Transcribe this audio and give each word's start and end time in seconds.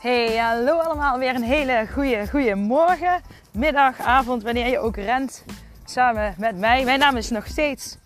Hey, 0.00 0.36
hallo 0.36 0.78
allemaal. 0.78 1.18
Weer 1.18 1.34
een 1.34 1.42
hele 1.42 1.86
goede, 1.92 2.28
goede 2.30 2.54
morgen, 2.54 3.22
middag, 3.52 3.98
avond, 3.98 4.42
wanneer 4.42 4.66
je 4.66 4.78
ook 4.78 4.96
rent. 4.96 5.44
Samen 5.84 6.34
met 6.38 6.58
mij. 6.58 6.84
Mijn 6.84 6.98
naam 6.98 7.16
is 7.16 7.30
nog 7.30 7.46
steeds 7.46 7.96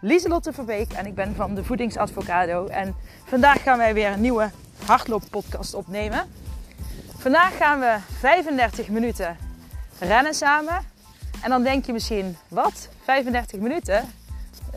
Lieselotte 0.00 0.52
Verbeek 0.52 0.92
en 0.92 1.06
ik 1.06 1.14
ben 1.14 1.34
van 1.34 1.54
de 1.54 1.64
Voedingsadvocado. 1.64 2.66
En 2.66 2.94
vandaag 3.24 3.62
gaan 3.62 3.78
wij 3.78 3.94
weer 3.94 4.12
een 4.12 4.20
nieuwe 4.20 4.50
hardlooppodcast 4.86 5.74
opnemen. 5.74 6.30
Vandaag 7.18 7.56
gaan 7.56 7.80
we 7.80 7.96
35 8.18 8.88
minuten 8.88 9.36
rennen 9.98 10.34
samen. 10.34 10.84
En 11.42 11.50
dan 11.50 11.62
denk 11.62 11.86
je 11.86 11.92
misschien, 11.92 12.36
wat? 12.48 12.88
35 13.04 13.60
minuten? 13.60 14.12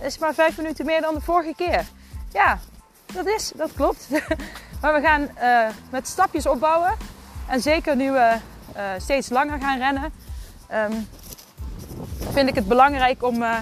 is 0.02 0.18
maar 0.18 0.34
5 0.34 0.58
minuten 0.58 0.86
meer 0.86 1.02
dan 1.02 1.14
de 1.14 1.22
vorige 1.22 1.54
keer. 1.56 1.86
Ja, 2.32 2.60
dat 3.14 3.26
is, 3.26 3.52
dat 3.56 3.74
klopt. 3.74 4.08
Maar 4.84 4.94
we 4.94 5.08
gaan 5.08 5.30
uh, 5.42 5.76
met 5.90 6.08
stapjes 6.08 6.46
opbouwen. 6.46 6.94
En 7.48 7.62
zeker 7.62 7.96
nu 7.96 8.12
we 8.12 8.36
uh, 8.76 8.82
steeds 8.98 9.30
langer 9.30 9.62
gaan 9.62 9.78
rennen, 9.78 10.14
um, 10.74 11.08
vind 12.32 12.50
ik 12.50 12.56
het 12.56 12.68
belangrijk 12.68 13.24
om 13.24 13.42
uh, 13.42 13.58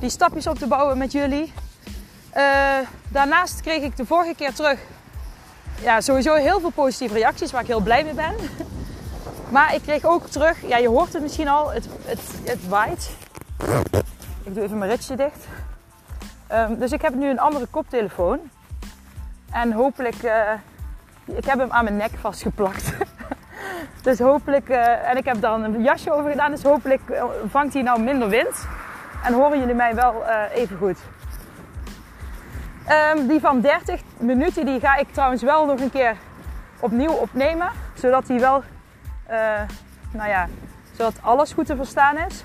die 0.00 0.10
stapjes 0.10 0.46
op 0.46 0.58
te 0.58 0.66
bouwen 0.66 0.98
met 0.98 1.12
jullie. 1.12 1.52
daarnaast 3.08 3.60
kreeg 3.60 3.82
ik 3.82 3.96
de 3.96 4.06
vorige 4.06 4.34
keer 4.34 4.54
terug 4.54 4.78
ja, 5.80 6.00
sowieso 6.00 6.34
heel 6.34 6.60
veel 6.60 6.70
positieve 6.70 7.14
reacties 7.14 7.52
waar 7.52 7.60
ik 7.60 7.66
heel 7.66 7.80
blij 7.80 8.04
mee 8.04 8.14
ben. 8.14 8.34
Maar 9.48 9.74
ik 9.74 9.82
kreeg 9.82 10.04
ook 10.04 10.26
terug, 10.26 10.68
ja, 10.68 10.76
je 10.76 10.88
hoort 10.88 11.12
het 11.12 11.22
misschien 11.22 11.48
al, 11.48 11.72
het, 11.72 11.88
het, 12.04 12.20
het 12.44 12.68
waait. 12.68 13.16
Ik 14.42 14.54
doe 14.54 14.62
even 14.62 14.78
mijn 14.78 14.90
ritje 14.90 15.16
dicht. 15.16 15.46
Um, 16.52 16.78
dus 16.78 16.92
ik 16.92 17.02
heb 17.02 17.14
nu 17.14 17.28
een 17.28 17.38
andere 17.38 17.66
koptelefoon. 17.66 18.40
En 19.50 19.72
hopelijk, 19.72 20.22
uh, 20.22 20.52
ik 21.24 21.44
heb 21.44 21.58
hem 21.58 21.70
aan 21.70 21.84
mijn 21.84 21.96
nek 21.96 22.10
vastgeplakt. 22.20 22.92
dus 24.02 24.18
hopelijk, 24.18 24.68
uh, 24.68 25.08
en 25.08 25.16
ik 25.16 25.24
heb 25.24 25.40
dan 25.40 25.62
een 25.62 25.82
jasje 25.82 26.12
over 26.12 26.30
gedaan, 26.30 26.50
dus 26.50 26.62
hopelijk 26.62 27.10
eh, 27.10 27.24
vangt 27.48 27.74
hij 27.74 27.82
nou 27.82 28.00
minder 28.00 28.28
wind. 28.28 28.66
En 29.24 29.32
horen 29.32 29.58
jullie 29.58 29.74
mij 29.74 29.94
wel 29.94 30.24
even 30.52 30.76
goed. 30.76 30.98
Um, 33.14 33.26
die 33.26 33.40
van 33.40 33.60
30 33.60 34.00
minuten, 34.18 34.66
die 34.66 34.80
ga 34.80 34.96
ik 34.96 35.12
trouwens 35.12 35.42
wel 35.42 35.66
nog 35.66 35.80
een 35.80 35.90
keer 35.90 36.16
opnieuw 36.80 37.12
opnemen. 37.12 37.70
Zodat 37.94 38.28
hij 38.28 38.40
wel, 38.40 38.62
nou 40.10 40.28
ja, 40.28 40.48
zodat 40.92 41.14
alles 41.22 41.52
goed 41.52 41.66
te 41.66 41.76
verstaan 41.76 42.18
is. 42.18 42.44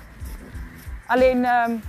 Alleen, 1.06 1.44
um, 1.44 1.82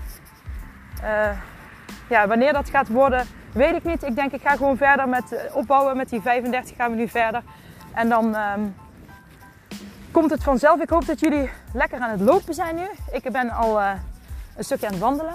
ja, 2.10 2.28
wanneer 2.28 2.54
dat 2.54 2.70
gaat 2.70 2.88
worden, 2.88 3.28
Weet 3.54 3.76
ik 3.76 3.84
niet. 3.84 4.04
Ik 4.04 4.16
denk 4.16 4.32
ik 4.32 4.42
ga 4.42 4.56
gewoon 4.56 4.78
verder 4.78 5.10
met 5.10 5.32
eh, 5.32 5.56
opbouwen. 5.56 5.98
Met 5.98 6.10
die 6.10 6.22
35 6.22 6.76
gaan 6.76 6.92
we 6.92 6.98
nu 6.98 7.08
verder. 7.08 7.44
En 7.94 8.10
dan 8.10 8.36
um, 8.36 8.76
komt 10.12 10.32
het 10.32 10.44
vanzelf. 10.44 10.82
Ik 10.82 10.90
hoop 10.90 11.06
dat 11.06 11.20
jullie 11.20 11.50
lekker 11.74 12.00
aan 12.00 12.10
het 12.10 12.22
lopen 12.22 12.54
zijn 12.54 12.76
nu. 12.76 12.86
Ik 13.12 13.32
ben 13.32 13.50
al 13.50 13.80
uh, 13.80 13.92
een 14.56 14.64
stukje 14.64 14.86
aan 14.86 14.92
het 14.92 15.02
wandelen. 15.02 15.34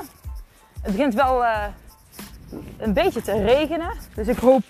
Het 0.83 0.93
begint 0.93 1.15
wel 1.15 1.43
uh, 1.43 1.65
een 2.79 2.93
beetje 2.93 3.23
te 3.23 3.43
regenen. 3.45 3.91
Dus 4.15 4.29
ik 4.29 4.39
hoop 4.39 4.63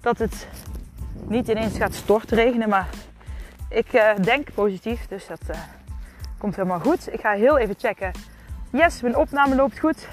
dat 0.00 0.18
het 0.18 0.48
niet 1.12 1.48
ineens 1.48 1.76
gaat 1.76 1.94
stortregenen. 1.94 2.68
Maar 2.68 2.88
ik 3.68 4.14
denk 4.22 4.54
positief. 4.54 5.06
Dus 5.08 5.26
dat 5.26 5.56
komt 6.38 6.56
helemaal 6.56 6.80
goed. 6.80 7.12
Ik 7.12 7.20
ga 7.20 7.32
heel 7.32 7.58
even 7.58 7.74
checken. 7.78 8.12
Yes, 8.70 9.00
mijn 9.00 9.16
opname 9.16 9.54
loopt 9.54 9.78
goed. 9.78 10.08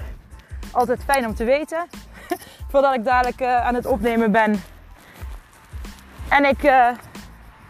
Altijd 0.72 1.04
fijn 1.04 1.26
om 1.26 1.36
te 1.36 1.44
weten. 1.44 1.86
Voordat 2.72 2.94
ik 2.94 3.04
dadelijk 3.06 3.42
uh, 3.42 3.66
aan 3.66 3.76
het 3.76 3.86
opnemen 3.86 4.32
ben. 4.32 4.64
En 6.30 6.46
ik 6.46 6.64
uh, 6.64 6.88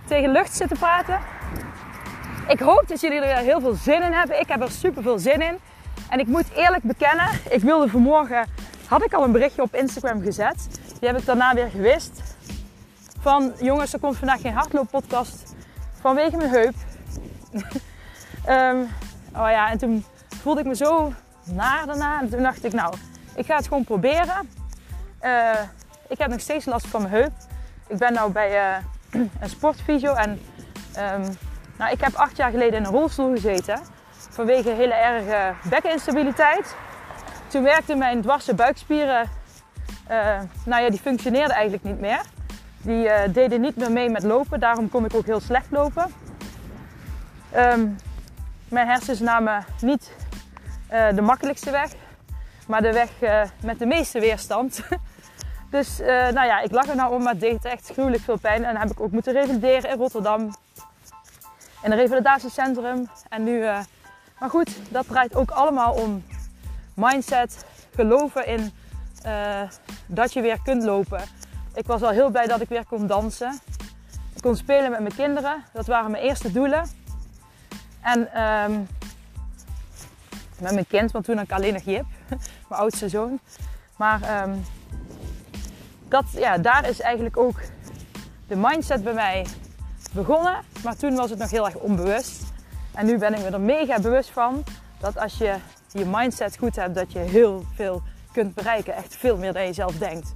tegen 0.08 0.32
lucht 0.32 0.56
zit 0.56 0.68
te 0.68 0.76
praten. 0.76 1.20
Ik 2.48 2.60
hoop 2.60 2.84
dat 2.88 3.02
jullie 3.02 3.20
er 3.20 3.38
heel 3.38 3.60
veel 3.60 3.74
zin 3.74 4.02
in 4.02 4.12
hebben. 4.12 4.40
Ik 4.40 4.48
heb 4.48 4.62
er 4.62 4.72
super 4.72 5.04
veel 5.04 5.20
zin 5.20 5.42
in. 5.42 5.60
En 6.10 6.20
ik 6.20 6.28
moet 6.28 6.52
eerlijk 6.56 6.84
bekennen, 6.84 7.28
ik 7.50 7.62
wilde 7.62 7.90
vanmorgen, 7.90 8.46
had 8.88 9.04
ik 9.04 9.14
al 9.14 9.24
een 9.24 9.32
berichtje 9.32 9.62
op 9.62 9.76
Instagram 9.76 10.22
gezet. 10.22 10.68
Die 11.00 11.10
heb 11.10 11.18
ik 11.18 11.26
daarna 11.26 11.54
weer 11.54 11.70
gewist. 11.70 12.22
Van 13.20 13.54
jongens, 13.62 13.94
er 13.94 14.00
komt 14.00 14.18
vandaag 14.18 14.42
geen 14.42 14.54
hardlooppodcast 14.54 15.56
vanwege 16.02 16.38
mijn 16.38 16.50
heup. 16.50 16.74
um, 18.50 18.82
oh 19.42 19.50
ja, 19.50 19.70
en 19.70 19.78
toen 19.78 20.06
voelde 20.42 20.60
ik 20.60 20.66
me 20.66 20.76
zo 20.76 21.14
naar 21.44 21.86
daarna. 21.86 22.20
En 22.20 22.30
toen 22.30 22.42
dacht 22.42 22.64
ik, 22.64 22.74
nou, 22.74 22.94
ik 23.38 23.46
ga 23.46 23.56
het 23.56 23.68
gewoon 23.68 23.84
proberen. 23.84 24.50
Uh, 25.22 25.60
ik 26.08 26.18
heb 26.18 26.30
nog 26.30 26.40
steeds 26.40 26.66
last 26.66 26.88
van 26.88 27.02
mijn 27.02 27.14
heup. 27.14 27.32
Ik 27.88 27.98
ben 27.98 28.14
nu 28.14 28.32
bij 28.32 28.52
uh, 28.52 28.78
een 29.42 29.50
sportfysio 29.50 30.14
en 30.14 30.30
um, 30.98 31.38
nou, 31.78 31.92
ik 31.92 32.02
heb 32.02 32.14
acht 32.14 32.38
jaar 32.38 32.52
geleden 32.52 32.80
in 32.80 32.86
een 32.86 32.92
rolstoel 32.92 33.32
gezeten 33.32 33.80
vanwege 34.30 34.70
hele 34.70 34.94
erge 34.94 35.70
bekkeninstabiliteit. 35.70 36.76
Toen 37.48 37.64
werkten 37.64 37.98
mijn 37.98 38.22
dwarse 38.22 38.54
buikspieren, 38.54 39.30
uh, 40.12 40.40
nou 40.66 40.84
ja, 40.84 40.90
die 40.90 41.00
functioneerden 41.00 41.56
eigenlijk 41.56 41.84
niet 41.84 42.00
meer. 42.00 42.22
Die 42.82 43.32
deden 43.32 43.62
niet 43.62 43.76
meer 43.76 43.92
mee 43.92 44.10
met 44.10 44.24
lopen, 44.24 44.60
daarom 44.60 44.90
kon 44.90 45.06
ik 45.06 45.16
ook 45.16 45.26
heel 45.26 45.40
slecht 45.40 45.72
lopen. 45.72 46.06
Um, 47.56 47.96
mijn 48.70 48.88
hersens 48.88 49.20
namen 49.20 49.66
niet 49.82 50.12
de 51.16 51.22
makkelijkste 51.22 51.72
weg 51.72 51.92
maar 52.68 52.82
de 52.82 52.94
weg 52.94 53.10
uh, 53.22 53.42
met 53.62 53.80
de 53.80 53.86
meeste 53.86 54.20
weerstand. 54.20 54.82
dus 55.70 56.00
uh, 56.00 56.08
nou 56.08 56.46
ja, 56.46 56.60
ik 56.60 56.72
lag 56.72 56.88
er 56.88 56.96
nou 56.96 57.14
om, 57.14 57.24
maar 57.24 57.32
het 57.32 57.42
deed 57.42 57.66
echt 57.66 57.90
gruwelijk 57.94 58.24
veel 58.24 58.38
pijn. 58.38 58.64
En 58.64 58.72
dan 58.72 58.82
heb 58.82 58.92
ik 58.92 59.00
ook 59.00 59.12
moeten 59.12 59.34
revalideren 59.34 59.90
in 59.90 59.98
Rotterdam. 59.98 60.56
In 61.84 61.92
een 61.92 61.98
revalidatiecentrum. 61.98 63.10
En 63.30 63.44
nu, 63.44 63.62
uh, 63.62 63.80
maar 64.40 64.50
goed, 64.50 64.92
dat 64.92 65.08
draait 65.08 65.36
ook 65.36 65.52
allemaal 65.52 65.94
om 65.94 66.24
mindset, 66.94 67.66
geloven 67.96 68.48
in 68.48 68.72
dat 70.06 70.34
je 70.34 70.42
weer 70.42 70.60
kunt 70.64 70.84
lopen. 70.84 71.22
Ik 71.74 71.86
was 71.88 72.02
al 72.02 72.10
heel 72.10 72.30
blij 72.30 72.48
dat 72.48 72.62
ik 72.62 72.70
weer 72.70 72.86
kon 72.86 73.08
dansen. 73.08 73.60
Ik 74.34 74.42
kon 74.42 74.56
spelen 74.56 74.92
met 74.92 75.00
mijn 75.00 75.16
kinderen. 75.16 75.64
Dat 75.74 75.88
waren 75.88 76.12
mijn 76.12 76.24
eerste 76.24 76.52
doelen. 76.52 76.90
En 78.02 78.42
um, 78.44 78.88
met 80.60 80.74
mijn 80.74 80.88
kind, 80.88 81.12
want 81.12 81.26
toen 81.26 81.36
had 81.36 81.46
ik 81.46 81.52
alleen 81.52 81.74
nog 81.74 81.84
Jip, 81.84 82.06
mijn 82.70 82.82
oudste 82.82 83.10
zoon. 83.10 83.40
Maar 83.96 84.44
um, 84.44 84.66
dat, 86.08 86.26
ja, 86.32 86.58
daar 86.58 86.90
is 86.90 87.00
eigenlijk 87.02 87.38
ook 87.38 87.60
de 88.48 88.56
mindset 88.56 89.04
bij 89.04 89.14
mij 89.14 89.46
begonnen. 90.12 90.58
Maar 90.84 90.96
toen 90.96 91.16
was 91.16 91.30
het 91.30 91.40
nog 91.40 91.50
heel 91.50 91.66
erg 91.66 91.76
onbewust. 91.76 92.44
En 92.94 93.06
nu 93.06 93.18
ben 93.18 93.34
ik 93.34 93.40
me 93.40 93.50
er 93.50 93.62
mega 93.62 94.00
bewust 94.00 94.30
van 94.30 94.64
dat 95.00 95.18
als 95.18 95.38
je 95.38 95.56
je 95.92 96.06
mindset 96.06 96.58
goed 96.58 96.76
hebt, 96.76 96.96
dat 96.96 97.12
je 97.12 97.20
heel 97.20 97.66
veel 97.76 98.02
kunt 98.32 98.54
bereiken. 98.54 98.96
Echt 98.96 99.16
veel 99.16 99.38
meer 99.38 99.54
dan 99.54 99.66
je 99.66 99.74
zelf 99.74 99.98
denkt. 99.98 100.34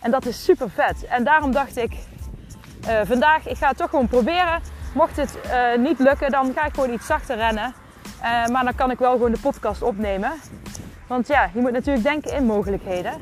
En 0.00 0.10
dat 0.10 0.26
is 0.26 0.44
super 0.44 0.70
vet. 0.70 1.04
En 1.04 1.24
daarom 1.24 1.52
dacht 1.52 1.76
ik, 1.76 1.92
uh, 2.88 3.00
vandaag, 3.04 3.46
ik 3.46 3.56
ga 3.56 3.68
het 3.68 3.76
toch 3.76 3.90
gewoon 3.90 4.08
proberen. 4.08 4.60
Mocht 4.94 5.16
het 5.16 5.38
uh, 5.46 5.76
niet 5.78 5.98
lukken, 5.98 6.30
dan 6.30 6.52
ga 6.54 6.66
ik 6.66 6.74
gewoon 6.74 6.92
iets 6.92 7.06
zachter 7.06 7.36
rennen. 7.36 7.74
Uh, 8.22 8.46
maar 8.46 8.64
dan 8.64 8.74
kan 8.74 8.90
ik 8.90 8.98
wel 8.98 9.12
gewoon 9.12 9.32
de 9.32 9.38
podcast 9.38 9.82
opnemen. 9.82 10.32
Want 11.10 11.26
ja, 11.26 11.50
je 11.54 11.60
moet 11.60 11.72
natuurlijk 11.72 12.04
denken 12.04 12.34
in 12.34 12.44
mogelijkheden. 12.46 13.12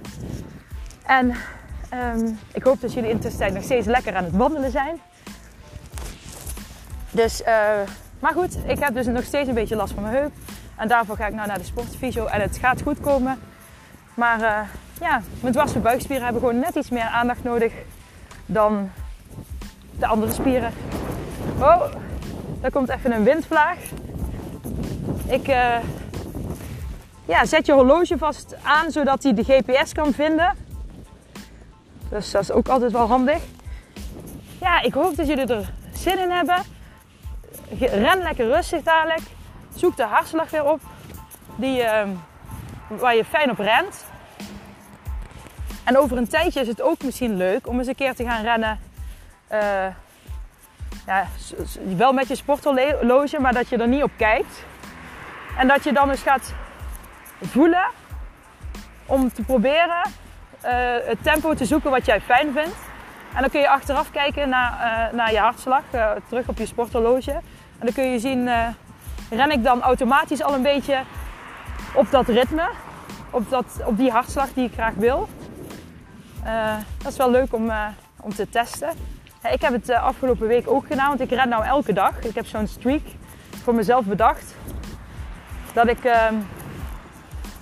En 1.07 1.35
um, 2.15 2.39
ik 2.53 2.63
hoop 2.63 2.81
dat 2.81 2.93
jullie 2.93 3.11
intussen 3.11 3.53
nog 3.53 3.63
steeds 3.63 3.87
lekker 3.87 4.15
aan 4.15 4.25
het 4.25 4.37
wandelen 4.37 4.71
zijn. 4.71 5.01
Dus, 7.11 7.41
uh, 7.41 7.47
maar 8.21 8.33
goed, 8.33 8.59
ik 8.67 8.79
heb 8.79 8.95
dus 8.95 9.07
nog 9.07 9.25
steeds 9.25 9.49
een 9.49 9.55
beetje 9.55 9.77
last 9.77 9.93
van 9.93 10.03
mijn 10.03 10.15
heup. 10.15 10.33
En 10.77 10.89
daarvoor 10.89 11.17
ga 11.17 11.27
ik 11.27 11.35
nou 11.35 11.49
naar 11.49 11.59
de 11.59 11.65
sportfysio. 11.65 12.27
En 12.27 12.41
het 12.41 12.59
gaat 12.59 12.83
goed 12.83 13.01
komen. 13.01 13.39
Maar 14.15 14.41
uh, 14.41 14.59
ja, 15.01 15.23
mijn 15.41 15.53
dwarse 15.53 15.79
buikspieren 15.79 16.25
hebben 16.25 16.43
gewoon 16.43 16.59
net 16.59 16.75
iets 16.75 16.91
meer 16.91 17.09
aandacht 17.09 17.45
nodig 17.45 17.73
dan 18.47 18.91
de 19.99 20.07
andere 20.07 20.33
spieren. 20.33 20.73
Oh, 21.59 21.83
daar 22.61 22.71
komt 22.71 22.89
even 22.89 23.13
een 23.13 23.25
windvlaag. 23.25 23.79
Ik 25.27 25.49
uh, 25.49 25.77
ja, 27.29 27.45
zet 27.45 27.67
je 27.67 27.73
horloge 27.73 28.19
vast 28.19 28.57
aan 28.63 28.91
zodat 28.91 29.23
hij 29.23 29.35
de 29.35 29.45
GPS 29.45 29.93
kan 29.93 30.13
vinden. 30.13 30.57
Dus 32.11 32.31
dat 32.31 32.43
is 32.43 32.51
ook 32.51 32.69
altijd 32.69 32.93
wel 32.93 33.07
handig. 33.07 33.43
Ja, 34.61 34.81
ik 34.83 34.95
hoop 34.95 35.17
dat 35.17 35.27
jullie 35.27 35.47
er 35.47 35.73
zin 35.93 36.19
in 36.19 36.31
hebben. 36.31 36.63
Ren 37.79 38.19
lekker 38.19 38.47
rustig 38.47 38.83
dadelijk. 38.83 39.21
Zoek 39.75 39.97
de 39.97 40.03
hartslag 40.03 40.51
weer 40.51 40.65
op. 40.65 40.81
Die, 41.57 41.83
uh, 41.83 42.03
waar 42.89 43.17
je 43.17 43.25
fijn 43.25 43.51
op 43.51 43.59
rent. 43.59 44.05
En 45.85 45.99
over 45.99 46.17
een 46.17 46.29
tijdje 46.29 46.61
is 46.61 46.69
het 46.69 46.83
ook 46.83 47.03
misschien 47.03 47.37
leuk 47.37 47.67
om 47.67 47.79
eens 47.79 47.89
een 47.89 47.95
keer 47.95 48.15
te 48.15 48.25
gaan 48.25 48.43
rennen. 48.43 48.81
Uh, 49.53 49.87
ja, 51.07 51.27
wel 51.97 52.13
met 52.13 52.29
je 52.29 52.35
sporthorloge, 52.35 53.41
maar 53.41 53.53
dat 53.53 53.69
je 53.69 53.77
er 53.77 53.89
niet 53.89 54.03
op 54.03 54.11
kijkt. 54.17 54.65
En 55.59 55.69
dat 55.69 55.85
je 55.85 55.93
dan 55.93 56.11
eens 56.11 56.23
gaat 56.23 56.55
voelen 57.41 57.87
om 59.07 59.33
te 59.33 59.43
proberen 59.43 60.03
uh, 60.65 60.71
het 61.05 61.23
tempo 61.23 61.55
te 61.55 61.65
zoeken 61.65 61.91
wat 61.91 62.07
jij 62.07 62.21
fijn 62.21 62.53
vindt. 62.53 62.77
En 63.35 63.41
dan 63.41 63.51
kun 63.51 63.61
je 63.61 63.69
achteraf 63.69 64.11
kijken 64.11 64.49
naar, 64.49 64.73
eh, 64.73 65.15
naar 65.15 65.33
je 65.33 65.39
hartslag, 65.39 65.83
eh, 65.91 66.11
terug 66.29 66.49
op 66.49 66.59
je 66.59 66.67
sporthorloge. 66.67 67.33
En 67.79 67.87
dan 67.87 67.93
kun 67.93 68.11
je 68.11 68.19
zien, 68.19 68.49
eh, 68.49 68.67
ren 69.31 69.51
ik 69.51 69.65
dan 69.65 69.83
automatisch 69.83 70.43
al 70.43 70.55
een 70.55 70.63
beetje 70.63 71.03
op 71.95 72.11
dat 72.11 72.29
ritme, 72.29 72.71
op, 73.31 73.51
dat, 73.51 73.81
op 73.85 73.97
die 73.97 74.11
hartslag 74.11 74.53
die 74.53 74.65
ik 74.65 74.73
graag 74.73 74.95
wil. 74.95 75.29
Eh, 76.49 76.77
dat 77.03 77.13
is 77.13 77.19
wel 77.19 77.31
leuk 77.31 77.55
om, 77.55 77.71
eh, 77.71 77.87
om 78.21 78.35
te 78.35 78.49
testen. 78.49 78.89
Ik 79.53 79.63
heb 79.63 79.73
het 79.73 79.89
eh, 79.89 80.03
afgelopen 80.03 80.47
week 80.47 80.71
ook 80.71 80.87
gedaan, 80.87 81.09
want 81.09 81.21
ik 81.21 81.31
ren 81.31 81.49
nou 81.49 81.65
elke 81.65 81.93
dag. 81.93 82.21
Ik 82.21 82.35
heb 82.35 82.47
zo'n 82.47 82.67
streak 82.67 83.03
voor 83.63 83.75
mezelf 83.75 84.05
bedacht. 84.05 84.55
Dat 85.73 85.89
ik, 85.89 86.05
ehm, 86.05 86.35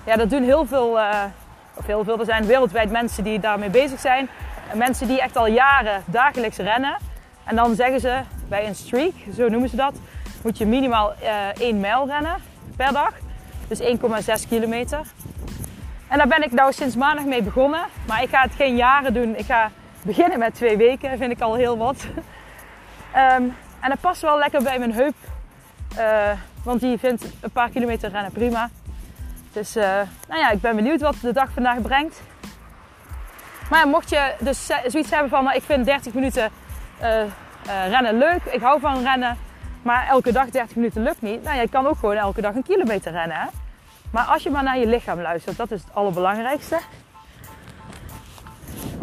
ja, 0.06 0.17
dat 0.17 0.31
doen 0.31 0.43
heel 0.43 0.67
veel, 0.67 1.00
eh, 1.00 1.23
of 1.75 1.87
heel 1.87 2.05
veel, 2.05 2.19
er 2.19 2.25
zijn 2.25 2.47
wereldwijd 2.47 2.91
mensen 2.91 3.25
die 3.25 3.41
daarmee 3.41 3.70
bezig 3.70 4.00
zijn. 4.00 4.29
En 4.70 4.79
mensen 4.79 5.06
die 5.06 5.20
echt 5.20 5.37
al 5.37 5.47
jaren 5.47 6.03
dagelijks 6.06 6.56
rennen. 6.56 6.97
En 7.44 7.56
dan 7.56 7.75
zeggen 7.75 8.00
ze 8.00 8.20
bij 8.49 8.67
een 8.67 8.75
streak, 8.75 9.12
zo 9.37 9.49
noemen 9.49 9.69
ze 9.69 9.76
dat, 9.76 9.94
moet 10.43 10.58
je 10.58 10.67
minimaal 10.67 11.12
eh 11.12 11.67
1 11.67 11.81
mijl 11.81 12.06
rennen 12.06 12.37
per 12.76 12.93
dag. 12.93 13.12
Dus 13.69 13.81
1,6 13.81 14.49
kilometer. 14.49 15.00
En 16.08 16.19
daar 16.19 16.29
ben 16.29 16.43
ik 16.43 16.53
nou 16.53 16.73
sinds 16.73 16.97
maandag 16.97 17.25
mee 17.25 17.43
begonnen. 17.43 17.85
Maar 18.06 18.23
ik 18.23 18.29
ga 18.29 18.43
het 18.43 18.55
geen 18.55 18.76
jaren 18.76 19.14
doen. 19.14 19.37
Ik 19.37 19.44
ga 19.44 19.70
beginnen 20.03 20.38
met 20.38 20.55
twee 20.55 20.76
weken, 20.76 21.19
vind 21.19 21.32
ik 21.32 21.41
al 21.41 21.55
heel 21.55 21.76
wat. 21.76 21.97
Ehm, 23.12 23.43
en 23.81 23.88
dat 23.88 24.00
past 24.00 24.23
wel 24.23 24.38
lekker 24.38 24.62
bij 24.62 24.79
mijn 24.79 24.93
heup. 24.93 25.14
Eh, 25.97 26.31
want 26.62 26.81
die 26.81 26.99
vindt 26.99 27.25
een 27.41 27.50
paar 27.50 27.69
kilometer 27.69 28.11
rennen 28.11 28.32
prima. 28.32 28.70
Dus 29.56 29.76
eh, 29.76 30.00
nou 30.29 30.41
ja, 30.41 30.50
ik 30.50 30.61
ben 30.61 30.76
benieuwd 30.76 31.00
wat 31.00 31.17
de 31.20 31.32
dag 31.32 31.50
vandaag 31.50 31.81
brengt. 31.81 32.20
Maar 33.70 33.88
mocht 33.88 34.11
je 34.11 34.35
dus 34.38 34.67
zoiets 34.67 35.11
hebben 35.11 35.31
van, 35.31 35.53
ik 35.53 35.62
vind 35.62 35.85
30 35.85 36.14
minuten 36.14 36.50
eh, 36.99 37.23
eh, 37.23 37.29
rennen 37.88 38.19
leuk. 38.19 38.44
Ik 38.44 38.61
hou 38.61 38.81
van 38.81 39.03
rennen. 39.03 39.38
Maar 39.82 40.06
elke 40.08 40.32
dag 40.32 40.50
30 40.50 40.76
minuten 40.76 41.03
lukt 41.03 41.23
niet. 41.23 41.43
Nou, 41.43 41.61
je 41.61 41.69
kan 41.69 41.87
ook 41.87 41.99
gewoon 41.99 42.17
elke 42.17 42.41
dag 42.41 42.55
een 42.55 42.62
kilometer 42.62 43.12
rennen. 43.12 43.37
Hè? 43.37 43.47
Maar 44.11 44.25
als 44.25 44.43
je 44.43 44.50
maar 44.50 44.62
naar 44.62 44.79
je 44.79 44.87
lichaam 44.87 45.20
luistert, 45.20 45.56
dat 45.56 45.70
is 45.70 45.81
het 45.81 45.94
allerbelangrijkste. 45.94 46.79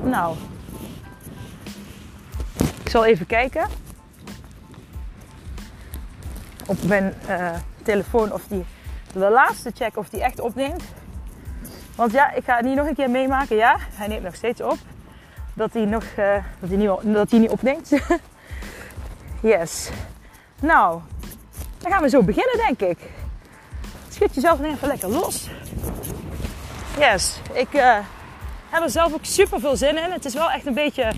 Nou, 0.03 0.35
ik 2.83 2.89
zal 2.89 3.05
even 3.05 3.25
kijken 3.25 3.67
op 6.67 6.83
mijn 6.83 7.13
telefoon 7.83 8.31
of 8.31 8.41
die 8.47 8.65
de 9.13 9.29
laatste 9.29 9.71
check 9.73 9.97
of 9.97 10.09
die 10.09 10.23
echt 10.23 10.39
opneemt. 10.39 10.83
Want 11.95 12.11
ja, 12.11 12.31
ik 12.31 12.43
ga 12.43 12.55
het 12.55 12.65
niet 12.65 12.75
nog 12.75 12.87
een 12.87 12.95
keer 12.95 13.09
meemaken. 13.09 13.55
Ja, 13.55 13.77
hij 13.79 14.07
neemt 14.07 14.23
nog 14.23 14.35
steeds 14.35 14.61
op. 14.61 14.77
Dat 15.53 15.73
hij, 15.73 15.85
nog, 15.85 16.03
eh, 16.03 16.43
dat 16.59 16.69
hij, 16.69 16.77
niet, 16.77 16.89
dat 17.03 17.31
hij 17.31 17.39
niet 17.39 17.49
opneemt. 17.49 17.89
yes. 19.41 19.89
Nou, 20.59 21.01
dan 21.77 21.91
gaan 21.91 22.01
we 22.01 22.09
zo 22.09 22.23
beginnen, 22.23 22.57
denk 22.57 22.81
ik. 22.81 22.97
Schud 24.09 24.35
jezelf 24.35 24.61
even 24.61 24.87
lekker 24.87 25.09
los. 25.09 25.49
Yes, 26.99 27.39
ik 27.53 27.73
eh, 27.73 27.97
heb 28.69 28.83
er 28.83 28.89
zelf 28.89 29.13
ook 29.13 29.25
super 29.25 29.59
veel 29.59 29.75
zin 29.75 29.97
in. 29.97 30.11
Het 30.11 30.25
is 30.25 30.33
wel 30.33 30.51
echt 30.51 30.65
een 30.65 30.73
beetje 30.73 31.11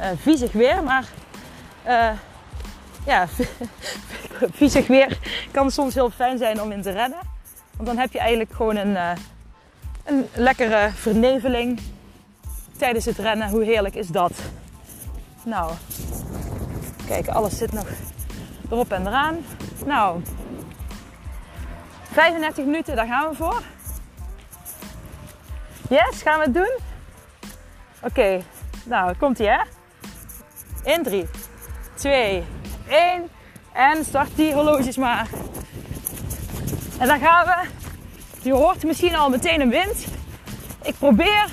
eh 0.00 0.08
viezig 0.16 0.52
weer, 0.52 0.82
maar 0.82 1.04
eh, 1.82 2.10
ja, 3.04 3.26
viezig 4.58 4.86
weer 4.86 5.18
kan 5.50 5.70
soms 5.70 5.94
heel 5.94 6.10
fijn 6.10 6.38
zijn 6.38 6.62
om 6.62 6.72
in 6.72 6.82
te 6.82 6.90
rennen. 6.90 7.18
Want 7.80 7.92
dan 7.92 8.00
heb 8.00 8.12
je 8.12 8.18
eigenlijk 8.18 8.52
gewoon 8.52 8.76
een, 8.76 8.96
eh, 8.96 9.10
een 10.04 10.26
lekkere 10.34 10.90
verneveling 10.94 11.80
tijdens 12.76 13.04
het 13.04 13.18
rennen. 13.18 13.48
Hoe 13.48 13.64
heerlijk 13.64 13.94
is 13.94 14.08
dat? 14.08 14.32
Nou, 15.42 15.72
kijk, 17.06 17.28
alles 17.28 17.58
zit 17.58 17.72
nog 17.72 17.86
erop 18.70 18.92
en 18.92 19.06
eraan. 19.06 19.44
Nou, 19.86 20.22
35 22.12 22.64
minuten, 22.64 22.96
daar 22.96 23.06
gaan 23.06 23.28
we 23.28 23.36
voor. 23.36 23.62
Yes, 25.88 26.22
gaan 26.22 26.38
we 26.38 26.44
het 26.44 26.54
doen? 26.54 26.78
Oké, 28.02 28.40
nou, 28.84 29.16
komt 29.16 29.38
ie 29.38 29.48
hè? 29.48 29.60
In 30.84 31.02
3, 31.02 31.26
2, 31.94 32.44
1 32.88 33.28
en 33.72 34.04
start 34.04 34.36
die 34.36 34.54
horloges 34.54 34.96
maar. 34.96 35.28
En 37.00 37.06
dan 37.06 37.18
gaan 37.18 37.46
we. 37.46 37.68
Je 38.42 38.52
hoort 38.52 38.84
misschien 38.84 39.16
al 39.16 39.30
meteen 39.30 39.60
een 39.60 39.70
wind. 39.70 40.06
Ik 40.82 40.94
probeer 40.98 41.46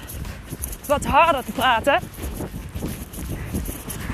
wat 0.87 1.05
harder 1.05 1.43
te 1.43 1.51
praten. 1.51 1.99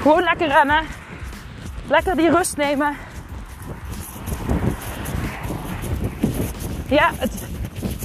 Gewoon 0.01 0.23
lekker 0.23 0.47
rennen. 0.47 0.85
Lekker 1.87 2.15
die 2.15 2.29
rust 2.29 2.57
nemen. 2.57 2.97
Ja, 6.87 7.11
het 7.17 7.47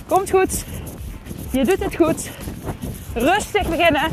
komt 0.07 0.31
goed. 0.31 0.65
Je 1.51 1.65
doet 1.65 1.85
het 1.85 1.97
goed. 1.97 2.31
Rustig 3.15 3.69
beginnen. 3.69 4.13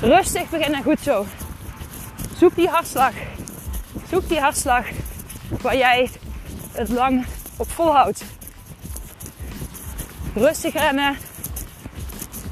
Rustig 0.00 0.48
beginnen, 0.48 0.82
goed 0.82 1.00
zo. 1.00 1.26
Zoek 2.36 2.54
die 2.54 2.68
hartslag. 2.68 3.12
Zoek 4.10 4.28
die 4.28 4.40
hartslag 4.40 4.86
waar 5.48 5.76
jij 5.76 6.10
het 6.72 6.88
lang 6.88 7.26
op 7.56 7.70
volhoudt. 7.70 8.24
Rustig 10.34 10.72
rennen. 10.72 11.16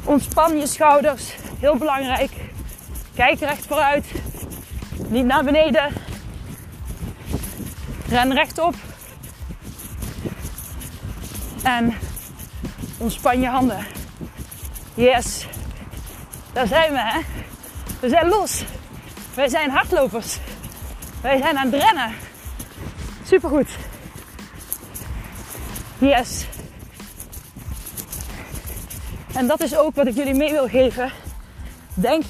Ontspan 0.05 0.59
je 0.59 0.67
schouders. 0.67 1.35
Heel 1.59 1.77
belangrijk. 1.77 2.31
Kijk 3.15 3.39
recht 3.39 3.67
vooruit. 3.67 4.07
Niet 5.09 5.25
naar 5.25 5.45
beneden. 5.45 5.93
Ren 8.09 8.33
rechtop. 8.33 8.75
En 11.63 11.95
ontspan 12.99 13.41
je 13.41 13.47
handen. 13.47 13.87
Yes. 14.95 15.47
Daar 16.53 16.67
zijn 16.67 16.93
we, 16.93 16.99
hè? 16.99 17.21
We 18.01 18.09
zijn 18.09 18.29
los. 18.29 18.65
Wij 19.35 19.49
zijn 19.49 19.71
hardlopers. 19.71 20.39
Wij 21.21 21.39
zijn 21.39 21.59
aan 21.59 21.73
het 21.73 21.83
rennen. 21.83 22.15
Supergoed. 23.33 23.69
Yes. 25.99 26.47
En 29.35 29.47
dat 29.47 29.61
is 29.61 29.77
ook 29.77 29.95
wat 29.95 30.07
ik 30.07 30.15
jullie 30.15 30.35
mee 30.35 30.51
wil 30.51 30.69
geven. 30.69 31.13
Denk 31.95 32.25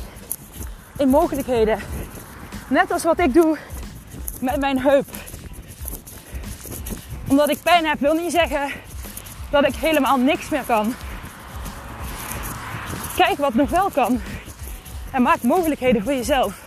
in 0.97 1.09
mogelijkheden. 1.09 1.79
Net 2.69 2.91
als 2.91 3.03
wat 3.03 3.19
ik 3.19 3.35
doe 3.35 3.59
met 4.41 4.61
mijn 4.61 4.81
heup. 4.81 5.07
Omdat 7.29 7.51
ik 7.51 7.63
pijn 7.63 7.87
heb, 7.87 8.01
wil 8.01 8.15
niet 8.15 8.33
zeggen 8.33 8.71
dat 9.51 9.67
ik 9.67 9.75
helemaal 9.75 10.17
niks 10.17 10.49
meer 10.49 10.65
kan. 10.67 10.95
Kijk 13.17 13.39
wat 13.39 13.55
nog 13.55 13.71
wel 13.71 13.91
kan. 13.91 14.21
En 15.11 15.23
maak 15.23 15.43
mogelijkheden 15.43 16.03
voor 16.03 16.13
jezelf. 16.13 16.61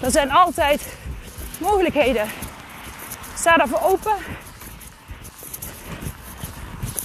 Er 0.00 0.10
zijn 0.10 0.30
altijd 0.30 1.02
mogelijkheden. 1.64 2.28
Sta 3.36 3.56
daarvoor 3.56 3.80
open. 3.82 4.16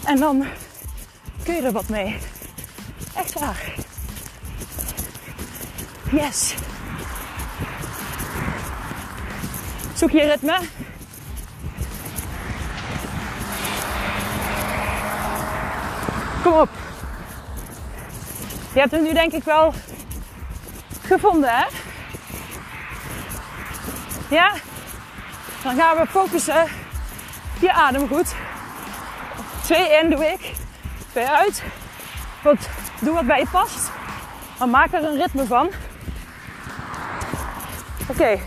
En 0.05 0.19
dan 0.19 0.45
kun 1.43 1.55
je 1.55 1.61
er 1.61 1.71
wat 1.71 1.89
mee. 1.89 2.17
Echt 3.15 3.33
waar. 3.39 3.73
Yes. 6.11 6.53
Zoek 9.95 10.11
je 10.11 10.21
ritme. 10.21 10.59
Kom 16.43 16.53
op. 16.53 16.69
Je 18.73 18.79
hebt 18.79 18.91
hem 18.91 19.03
nu 19.03 19.13
denk 19.13 19.31
ik 19.31 19.43
wel 19.43 19.73
gevonden, 21.01 21.49
hè? 21.49 21.65
Ja? 24.29 24.53
Dan 25.63 25.75
gaan 25.75 25.97
we 25.97 26.07
focussen 26.07 26.67
je 27.59 27.71
adem 27.71 28.07
goed. 28.07 28.35
Twee 29.63 29.99
in 30.01 30.09
doe 30.09 30.25
ik. 30.25 30.53
Twee 31.11 31.27
uit. 31.27 31.63
Goed, 32.41 32.69
doe 33.01 33.13
wat 33.13 33.25
bij 33.25 33.39
je 33.39 33.47
past. 33.51 33.91
Maar 34.59 34.69
maak 34.69 34.93
er 34.93 35.03
een 35.03 35.17
ritme 35.17 35.45
van. 35.45 35.69
Oké. 38.07 38.39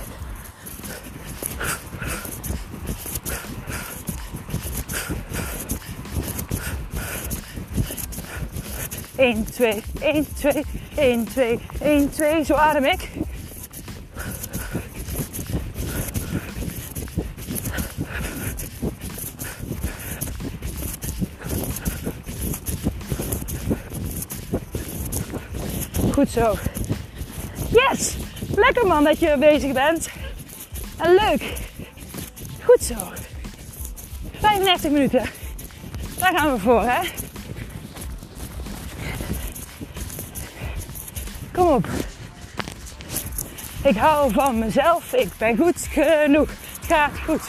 Eén, 9.16 9.44
twee, 9.44 9.82
één, 10.00 10.34
twee, 10.34 10.64
één, 10.96 11.24
twee, 11.24 11.60
één, 11.80 12.10
twee. 12.10 12.44
Zo 12.44 12.54
adem 12.54 12.84
ik. 12.84 13.08
Goed 26.12 26.30
zo. 26.30 26.54
Yes! 27.70 28.16
Lekker 28.54 28.86
man 28.86 29.04
dat 29.04 29.18
je 29.18 29.36
bezig 29.38 29.72
bent. 29.72 30.08
En 30.96 31.14
leuk. 31.14 31.42
Goed 32.64 32.82
zo. 32.84 32.94
35 34.40 34.90
minuten. 34.90 35.22
Daar 36.18 36.38
gaan 36.38 36.52
we 36.52 36.58
voor, 36.58 36.82
hè? 36.82 37.08
Kom 41.52 41.68
op. 41.68 41.86
Ik 43.84 43.96
hou 43.96 44.32
van 44.32 44.58
mezelf. 44.58 45.12
Ik 45.12 45.28
ben 45.38 45.56
goed 45.56 45.88
genoeg. 45.90 46.48
Het 46.80 46.86
gaat 46.86 47.18
goed. 47.26 47.42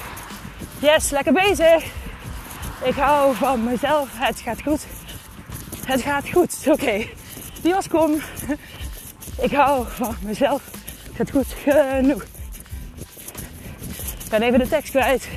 Yes, 0.79 1.09
lekker 1.09 1.33
bezig. 1.33 1.83
Ik 2.83 2.95
hou 2.95 3.35
van 3.35 3.63
mezelf. 3.63 4.09
Het 4.11 4.39
gaat 4.39 4.61
goed. 4.61 4.85
Het 5.85 6.01
gaat 6.01 6.29
goed. 6.29 6.67
Oké. 6.67 7.05
Was 7.71 7.87
kom. 7.87 8.21
Ik 9.37 9.51
hou 9.51 9.85
van 9.89 10.15
mezelf. 10.21 10.61
Het 11.03 11.15
gaat 11.15 11.31
goed 11.31 11.55
genoeg. 11.63 12.23
Ik 14.23 14.29
ben 14.29 14.41
even 14.41 14.59
de 14.59 14.67
tekst 14.67 14.89
kwijt. 14.89 15.27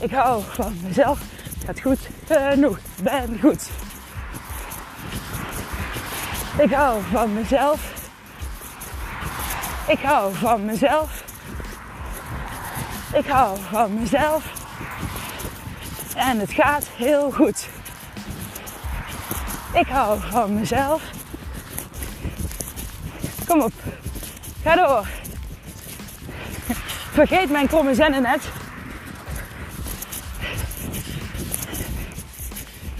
Ik 0.00 0.10
hou 0.10 0.42
van 0.48 0.76
mezelf. 0.86 1.20
Het 1.54 1.64
gaat 1.66 1.80
goed 1.80 1.98
genoeg. 2.26 2.78
Ben 3.02 3.38
goed. 3.40 3.68
Ik 6.58 6.70
hou 6.70 7.02
van 7.12 7.34
mezelf. 7.34 8.10
Ik 9.88 9.98
hou 9.98 10.34
van 10.34 10.64
mezelf. 10.64 11.24
Ik 13.12 13.26
hou 13.26 13.58
van 13.70 13.94
mezelf. 14.00 14.44
En 16.16 16.38
het 16.38 16.52
gaat 16.52 16.86
heel 16.96 17.30
goed. 17.30 17.68
Ik 19.72 19.86
hou 19.86 20.20
van 20.20 20.54
mezelf. 20.54 21.02
Kom 23.48 23.62
op. 23.62 23.72
Ga 24.62 24.76
door. 24.76 25.06
Vergeet 27.12 27.50
mijn 27.50 27.66
kromme 27.66 27.94
zennen 27.94 28.22
net. 28.22 28.40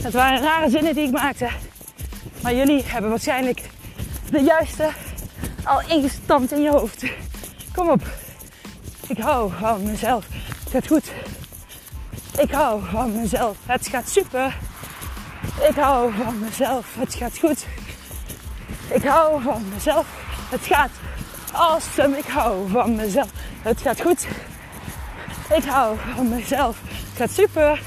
Het 0.03 0.13
waren 0.13 0.43
rare 0.43 0.71
zinnen 0.71 0.95
die 0.95 1.07
ik 1.07 1.13
maakte. 1.13 1.49
Maar 2.43 2.55
jullie 2.55 2.83
hebben 2.87 3.11
waarschijnlijk 3.11 3.63
de 4.31 4.41
juiste 4.41 4.91
al 5.65 5.81
ingestampt 5.81 6.53
in 6.53 6.63
je 6.63 6.71
hoofd. 6.71 7.05
Kom 7.75 7.89
op. 7.89 8.03
Ik 9.09 9.19
hou 9.19 9.53
van 9.61 9.83
mezelf. 9.83 10.27
Het 10.65 10.73
gaat 10.73 10.87
goed. 10.87 11.13
Ik 12.39 12.51
hou 12.51 12.83
van 12.91 13.21
mezelf. 13.21 13.57
Het 13.67 13.89
gaat 13.89 14.09
super. 14.09 14.57
Ik 15.69 15.75
hou 15.75 16.13
van 16.25 16.39
mezelf. 16.39 16.87
Het 16.99 17.15
gaat 17.15 17.39
goed. 17.39 17.67
Ik 18.91 19.03
hou 19.03 19.43
van 19.43 19.65
mezelf. 19.75 20.28
Het 20.49 20.67
gaat 20.67 20.91
awesome. 21.53 22.19
Ik 22.19 22.27
hou 22.27 22.71
van 22.71 22.95
mezelf. 22.95 23.29
Het 23.63 23.81
gaat 23.81 24.01
goed. 24.01 24.27
Ik 25.57 25.65
hou 25.65 25.97
van 26.15 26.29
mezelf. 26.29 26.81
Het 26.83 27.17
gaat 27.17 27.31
super. 27.31 27.81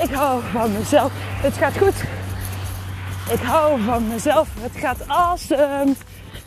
Ik 0.00 0.10
hou 0.10 0.42
van 0.52 0.72
mezelf. 0.72 1.12
Het 1.16 1.54
gaat 1.54 1.78
goed. 1.78 1.94
Ik 3.30 3.40
hou 3.42 3.82
van 3.82 4.08
mezelf. 4.08 4.48
Het 4.60 4.76
gaat 4.76 5.08
awesome. 5.08 5.94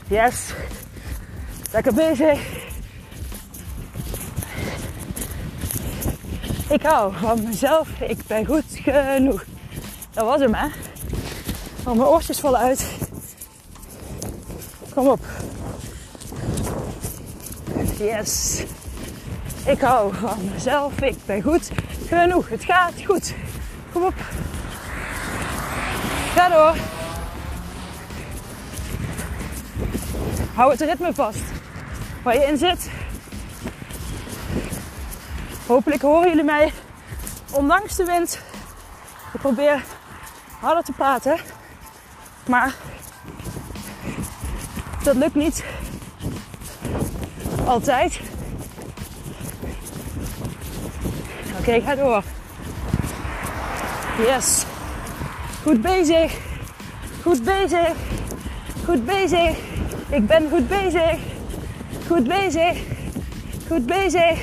Yes. 0.07 0.53
Lekker 1.71 1.93
bezig. 1.93 2.39
Ik 6.69 6.81
hou 6.81 7.13
van 7.17 7.43
mezelf. 7.43 7.87
Ik 7.99 8.17
ben 8.27 8.45
goed 8.45 8.65
genoeg. 8.69 9.43
Dat 10.11 10.25
was 10.25 10.39
hem, 10.39 10.53
hè? 10.53 10.67
Mijn 11.83 12.01
oortjes 12.01 12.39
vallen 12.39 12.59
uit. 12.59 13.04
Kom 14.95 15.07
op. 15.07 15.19
Yes. 17.97 18.63
Ik 19.65 19.81
hou 19.81 20.13
van 20.15 20.49
mezelf. 20.53 21.01
Ik 21.01 21.17
ben 21.25 21.41
goed 21.41 21.71
genoeg. 22.07 22.49
Het 22.49 22.63
gaat 22.63 22.93
goed. 23.05 23.33
Kom 23.91 24.03
op. 24.03 24.13
Ga 26.35 26.49
door. 26.49 26.75
Hou 30.53 30.71
het 30.71 30.81
ritme 30.81 31.13
vast. 31.13 31.43
Waar 32.23 32.33
je 32.33 32.45
in 32.45 32.57
zit. 32.57 32.89
Hopelijk 35.67 36.01
horen 36.01 36.29
jullie 36.29 36.43
mij. 36.43 36.73
Ondanks 37.51 37.95
de 37.95 38.05
wind. 38.05 38.39
Ik 39.33 39.39
probeer 39.39 39.83
harder 40.59 40.83
te 40.83 40.91
praten. 40.91 41.37
Maar 42.45 42.75
dat 45.05 45.15
lukt 45.15 45.35
niet. 45.35 45.63
Altijd. 47.65 48.19
Oké, 51.59 51.81
ga 51.81 51.95
door. 51.95 52.23
Yes. 54.17 54.63
Goed 55.63 55.81
bezig. 55.81 56.37
Goed 57.21 57.43
bezig. 57.43 57.93
Goed 58.85 59.05
bezig. 59.05 59.57
Ik 60.09 60.27
ben 60.27 60.49
goed 60.49 60.67
bezig. 60.67 61.17
Goed 62.07 62.27
bezig. 62.27 62.77
Goed 63.67 63.85
bezig. 63.85 64.39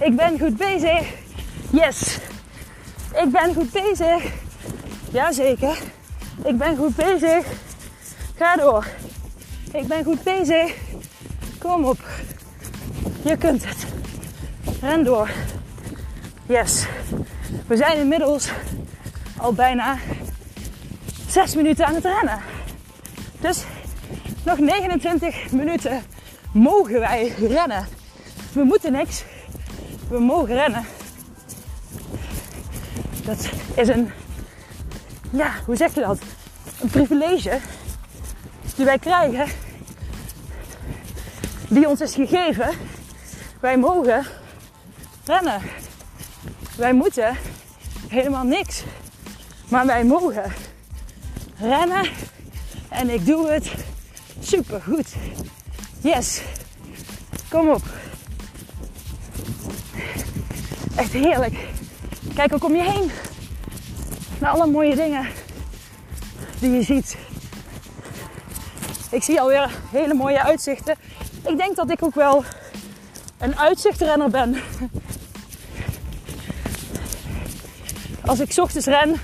Ik 0.00 0.16
ben 0.16 0.38
goed 0.38 0.56
bezig. 0.56 1.06
Yes. 1.70 2.18
Ik 3.12 3.30
ben 3.30 3.54
goed 3.54 3.70
bezig. 3.70 4.22
Jazeker. 5.10 5.78
Ik 6.44 6.58
ben 6.58 6.76
goed 6.76 6.96
bezig. 6.96 7.46
Ga 8.36 8.56
door. 8.56 8.86
Ik 9.72 9.86
ben 9.86 10.04
goed 10.04 10.22
bezig. 10.22 10.74
Kom 11.58 11.84
op. 11.84 11.98
Je 13.22 13.36
kunt 13.36 13.64
het. 13.64 13.86
Ren 14.80 15.04
door. 15.04 15.30
Yes. 16.46 16.86
We 17.66 17.76
zijn 17.76 17.98
inmiddels 17.98 18.50
al 19.36 19.52
bijna 19.52 19.98
6 21.28 21.54
minuten 21.54 21.86
aan 21.86 21.94
het 21.94 22.04
rennen. 22.04 22.40
Dus 23.40 23.64
nog 24.44 24.58
29 24.58 25.52
minuten 25.52 26.02
mogen 26.52 27.00
wij 27.00 27.28
rennen. 27.28 27.86
We 28.52 28.64
moeten 28.64 28.92
niks. 28.92 29.24
We 30.08 30.18
mogen 30.18 30.54
rennen. 30.54 30.84
Dat 33.24 33.48
is 33.74 33.88
een, 33.88 34.10
ja, 35.30 35.52
hoe 35.66 35.76
zeg 35.76 35.94
je 35.94 36.00
dat? 36.00 36.18
Een 36.80 36.88
privilege 36.88 37.60
die 38.76 38.84
wij 38.84 38.98
krijgen, 38.98 39.46
die 41.68 41.88
ons 41.88 42.00
is 42.00 42.14
gegeven. 42.14 42.68
Wij 43.60 43.78
mogen 43.78 44.26
rennen. 45.24 45.60
Wij 46.76 46.92
moeten 46.92 47.36
helemaal 48.08 48.44
niks. 48.44 48.82
Maar 49.68 49.86
wij 49.86 50.04
mogen 50.04 50.52
rennen. 51.58 52.10
En 52.88 53.10
ik 53.10 53.26
doe 53.26 53.50
het 53.50 53.72
super 54.40 54.80
goed. 54.80 55.14
Yes. 56.00 56.42
Kom 57.48 57.68
op. 57.68 57.82
Echt 60.96 61.12
heerlijk. 61.12 61.54
Kijk 62.34 62.52
ook 62.52 62.64
om 62.64 62.74
je 62.74 62.82
heen. 62.82 63.10
Naar 64.38 64.50
alle 64.50 64.66
mooie 64.66 64.94
dingen 64.94 65.26
die 66.58 66.70
je 66.70 66.82
ziet. 66.82 67.16
Ik 69.12 69.22
zie 69.22 69.40
alweer 69.40 69.70
hele 69.90 70.14
mooie 70.14 70.42
uitzichten. 70.42 70.96
Ik 71.46 71.56
denk 71.56 71.76
dat 71.76 71.90
ik 71.90 72.02
ook 72.02 72.14
wel 72.14 72.44
een 73.38 73.58
uitzichtrenner 73.58 74.30
ben. 74.30 74.56
Als 78.26 78.40
ik 78.40 78.52
ochtends 78.56 78.86
ren, 78.86 79.20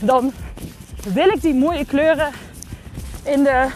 dan 0.00 0.32
wil 1.12 1.28
ik 1.28 1.42
die 1.42 1.54
mooie 1.54 1.84
kleuren 1.84 2.32
in 3.22 3.44
de, 3.44 3.68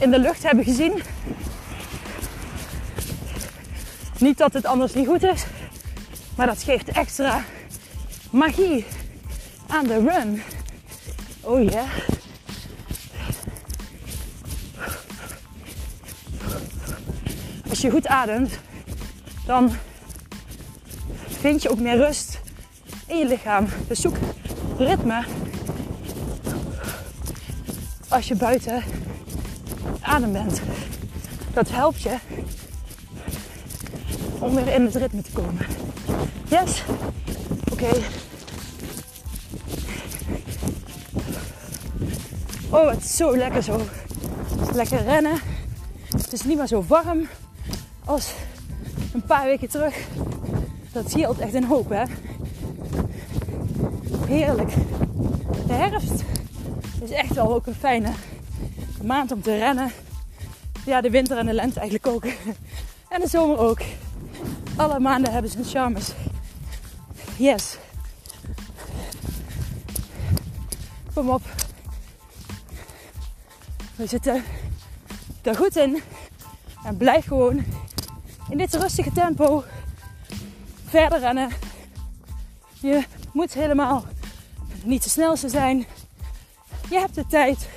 in 0.00 0.10
de 0.10 0.18
lucht 0.18 0.42
hebben 0.42 0.64
gezien. 0.64 1.02
Niet 4.18 4.38
dat 4.38 4.52
het 4.52 4.66
anders 4.66 4.94
niet 4.94 5.06
goed 5.06 5.22
is, 5.22 5.44
maar 6.36 6.46
dat 6.46 6.62
geeft 6.62 6.88
extra 6.88 7.44
magie 8.30 8.84
aan 9.66 9.84
de 9.84 9.98
run. 9.98 10.42
Oh 11.40 11.70
ja. 11.70 11.84
Als 17.78 17.86
je 17.86 17.92
goed 17.92 18.06
ademt, 18.06 18.58
dan 19.46 19.72
vind 21.26 21.62
je 21.62 21.70
ook 21.70 21.78
meer 21.78 21.96
rust 21.96 22.40
in 23.06 23.16
je 23.16 23.26
lichaam. 23.26 23.66
Dus 23.88 24.00
zoek 24.00 24.16
ritme 24.78 25.24
als 28.08 28.28
je 28.28 28.34
buiten 28.34 28.82
adem 30.00 30.32
bent. 30.32 30.60
Dat 31.52 31.70
helpt 31.70 32.02
je 32.02 32.16
om 34.38 34.54
weer 34.54 34.68
in 34.68 34.84
het 34.84 34.94
ritme 34.94 35.22
te 35.22 35.32
komen. 35.32 35.66
Yes? 36.48 36.82
Oké. 37.72 37.90
Oh, 42.70 42.90
het 42.90 43.04
is 43.04 43.16
zo 43.16 43.36
lekker 43.36 43.62
zo. 43.62 43.80
Lekker 44.72 45.02
rennen. 45.02 45.38
Het 46.16 46.32
is 46.32 46.42
niet 46.42 46.56
meer 46.56 46.66
zo 46.66 46.84
warm 46.86 47.28
als 48.08 48.32
een 49.12 49.22
paar 49.22 49.44
weken 49.44 49.68
terug. 49.68 49.96
Dat 50.92 51.10
scheelt 51.10 51.38
echt 51.38 51.54
een 51.54 51.64
hoop, 51.64 51.88
hè. 51.88 52.02
Heerlijk. 54.26 54.72
De 55.66 55.72
herfst 55.72 56.24
is 57.02 57.10
echt 57.10 57.34
wel 57.34 57.54
ook 57.54 57.66
een 57.66 57.74
fijne 57.74 58.12
maand 59.02 59.32
om 59.32 59.42
te 59.42 59.58
rennen. 59.58 59.90
Ja, 60.84 61.00
de 61.00 61.10
winter 61.10 61.38
en 61.38 61.46
de 61.46 61.52
lente 61.52 61.80
eigenlijk 61.80 62.14
ook. 62.14 62.24
En 63.08 63.20
de 63.20 63.28
zomer 63.28 63.58
ook. 63.58 63.80
Alle 64.76 64.98
maanden 64.98 65.32
hebben 65.32 65.50
ze 65.50 65.56
hun 65.56 65.66
charmes. 65.66 66.12
Yes. 67.36 67.78
Kom 71.14 71.30
op. 71.30 71.42
We 73.96 74.06
zitten 74.06 74.42
er 75.42 75.56
goed 75.56 75.76
in. 75.76 76.02
En 76.84 76.96
blijf 76.96 77.26
gewoon 77.26 77.64
in 78.50 78.58
dit 78.58 78.74
rustige 78.74 79.12
tempo 79.12 79.64
verder 80.84 81.18
rennen. 81.18 81.50
Je 82.80 83.04
moet 83.32 83.54
helemaal 83.54 84.04
niet 84.84 85.02
de 85.02 85.10
snelste 85.10 85.48
zijn. 85.48 85.86
Je 86.90 86.98
hebt 86.98 87.14
de 87.14 87.26
tijd. 87.26 87.68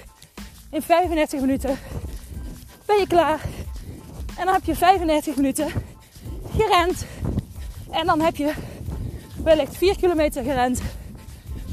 In 0.69 0.81
35 0.81 1.39
minuten 1.39 1.77
ben 2.85 2.99
je 2.99 3.07
klaar. 3.07 3.41
En 4.37 4.45
dan 4.45 4.53
heb 4.53 4.63
je 4.63 4.75
35 4.75 5.35
minuten 5.35 5.71
gerend. 6.55 7.05
En 7.91 8.05
dan 8.05 8.21
heb 8.21 8.35
je 8.35 8.53
wellicht 9.43 9.77
4 9.77 9.95
kilometer 9.97 10.43
gerend. 10.43 10.81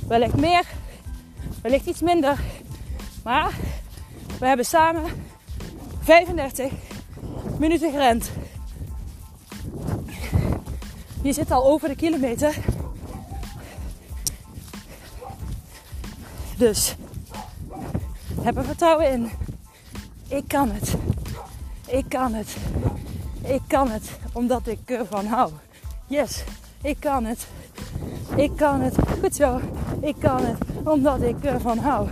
Wellicht 0.08 0.36
meer. 0.36 0.64
Wellicht 1.62 1.86
iets 1.86 2.00
minder. 2.00 2.38
Maar 3.22 3.52
we 4.38 4.46
hebben 4.46 4.66
samen 4.66 5.04
35 6.02 6.72
minuten 7.58 7.90
gerend. 7.90 8.30
Je 11.22 11.32
zit 11.32 11.50
al 11.50 11.64
over 11.64 11.88
de 11.88 11.96
kilometer. 11.96 12.56
Dus 16.56 16.96
heb 18.40 18.56
er 18.56 18.64
vertrouwen 18.64 19.10
in. 19.10 19.30
Ik 20.28 20.44
kan 20.48 20.70
het. 20.70 20.94
Ik 21.86 22.04
kan 22.08 22.34
het. 22.34 22.56
Ik 23.42 23.60
kan 23.66 23.90
het. 23.90 24.10
Omdat 24.32 24.66
ik 24.66 24.78
ervan 24.84 25.26
hou. 25.26 25.50
Yes, 26.06 26.44
ik 26.82 26.96
kan 27.00 27.24
het. 27.24 27.46
Ik 28.36 28.50
kan 28.56 28.80
het. 28.80 28.94
Goed 29.20 29.34
zo. 29.34 29.60
Ik 30.00 30.14
kan 30.18 30.44
het. 30.44 30.58
Omdat 30.84 31.22
ik 31.22 31.44
ervan 31.44 31.78
hou. 31.78 32.08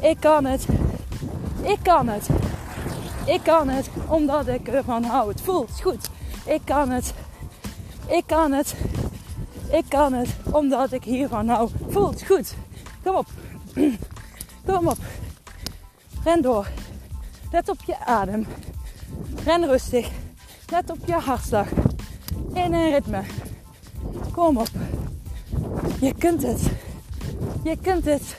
Ik 0.00 0.16
kan 0.20 0.44
het. 0.44 0.66
Ik 1.62 1.78
kan 1.82 2.08
het. 2.08 2.28
Ik 3.26 3.40
kan 3.42 3.68
het. 3.68 3.90
Omdat 4.06 4.46
ik 4.46 4.68
ervan 4.68 5.04
hou. 5.04 5.28
Het 5.28 5.40
voelt 5.40 5.80
goed. 5.82 6.10
Ik 6.44 6.60
kan 6.64 6.90
het. 6.90 7.14
Ik 8.10 8.22
kan 8.26 8.52
het. 8.52 8.74
Ik 9.72 9.84
kan 9.88 10.12
het. 10.12 10.28
Omdat 10.52 10.92
ik 10.92 11.04
hiervan 11.04 11.48
hou. 11.48 11.70
Voelt 11.88 12.26
goed. 12.26 12.54
Kom 13.02 13.14
op. 13.14 13.26
Kom 14.66 14.88
op. 14.88 14.98
Ren 16.24 16.42
door. 16.42 16.66
Let 17.52 17.68
op 17.68 17.78
je 17.86 17.98
adem. 17.98 18.46
Ren 19.44 19.66
rustig. 19.66 20.10
Let 20.70 20.90
op 20.90 20.98
je 21.06 21.12
hartslag. 21.12 21.68
In 22.52 22.72
een 22.72 22.90
ritme. 22.90 23.22
Kom 24.32 24.56
op. 24.56 24.70
Je 26.00 26.14
kunt 26.18 26.42
het. 26.42 26.62
Je 27.62 27.76
kunt 27.82 28.04
het. 28.04 28.36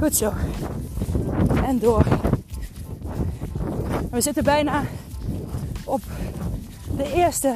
Goed 0.00 0.16
zo. 0.16 0.32
En 1.64 1.78
door. 1.78 2.04
We 4.10 4.20
zitten 4.20 4.44
bijna 4.44 4.82
op 5.84 6.00
de 6.96 7.12
eerste 7.12 7.54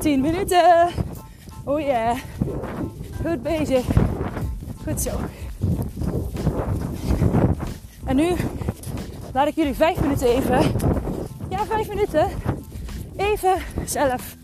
10 0.00 0.20
minuten. 0.20 0.88
Oh 1.64 1.80
yeah. 1.80 2.16
Goed 3.26 3.42
bezig. 3.42 3.84
Goed 4.84 5.00
zo. 5.00 5.10
En 8.04 8.16
nu 8.16 8.36
laat 9.32 9.46
ik 9.46 9.54
jullie 9.54 9.74
vijf 9.74 10.00
minuten 10.00 10.28
even, 10.28 10.72
ja 11.48 11.64
vijf 11.66 11.88
minuten, 11.88 12.28
even 13.16 13.62
zelf 13.84 14.36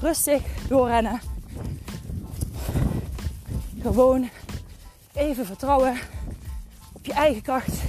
rustig 0.00 0.42
doorrennen. 0.68 1.20
Gewoon 3.82 4.28
even 5.14 5.46
vertrouwen 5.46 5.96
op 6.92 7.04
je 7.06 7.12
eigen 7.12 7.42
kracht, 7.42 7.82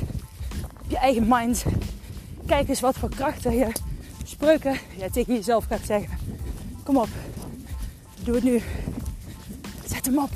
op 0.84 0.90
je 0.90 0.98
eigen 0.98 1.26
mind. 1.28 1.66
Kijk 2.46 2.70
eens 2.70 2.80
wat 2.80 2.98
voor 2.98 3.10
krachten 3.10 3.56
je 3.56 3.72
spreuken 4.24 4.78
ja, 4.98 5.10
tegen 5.10 5.34
jezelf 5.34 5.66
gaat 5.66 5.86
zeggen. 5.86 6.19
Kom 6.90 6.98
op, 6.98 7.10
doe 8.24 8.36
het 8.36 8.44
nu. 8.44 8.62
Zet 9.86 10.06
hem 10.06 10.18
op. 10.18 10.30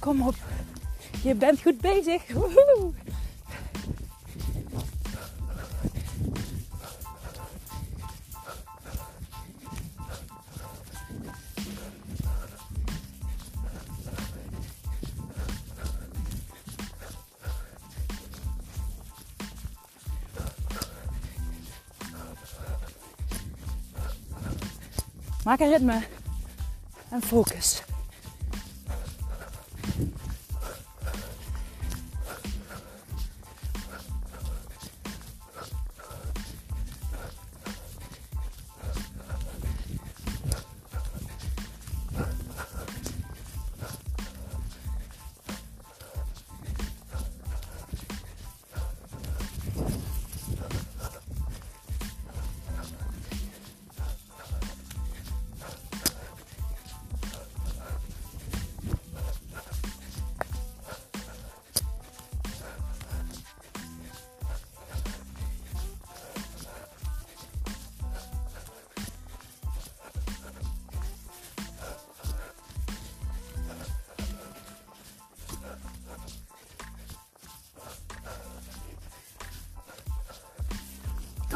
Kom 0.00 0.26
op. 0.26 0.34
Je 1.22 1.34
bent 1.34 1.60
goed 1.62 1.80
bezig. 1.80 2.22
Maak 25.44 25.60
een 25.60 25.70
ritme 25.70 26.02
en 27.08 27.22
focus. 27.22 27.82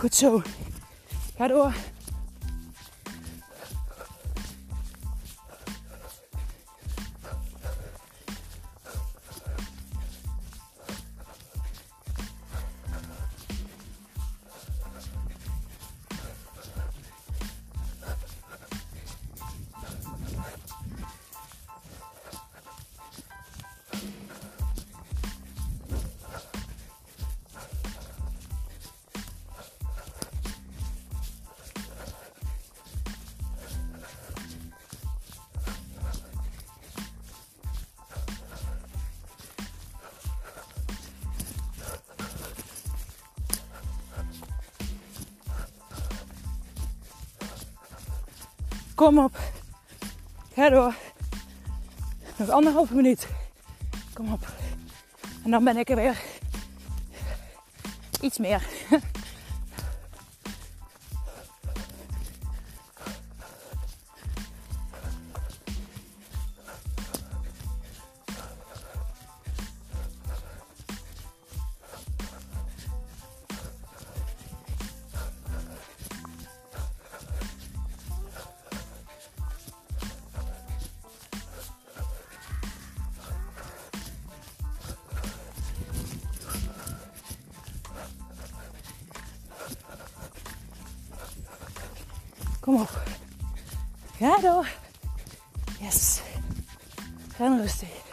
Goed 0.04 0.14
zo. 0.14 0.42
Ga 1.36 1.93
Kom 49.04 49.18
op. 49.18 49.38
Ga 50.54 50.68
door. 50.68 50.94
Nog 52.36 52.50
anderhalve 52.50 52.94
minuut. 52.94 53.26
Kom 54.12 54.32
op. 54.32 54.46
En 55.44 55.50
dan 55.50 55.64
ben 55.64 55.76
ik 55.76 55.90
er 55.90 55.96
weer. 55.96 56.22
Iets 58.20 58.38
meer. 58.38 58.62
Kom 92.64 92.80
op. 92.80 93.02
Ga 94.18 94.38
door. 94.40 94.68
Yes. 95.80 96.20
En 97.38 97.60
rustig. 97.60 98.03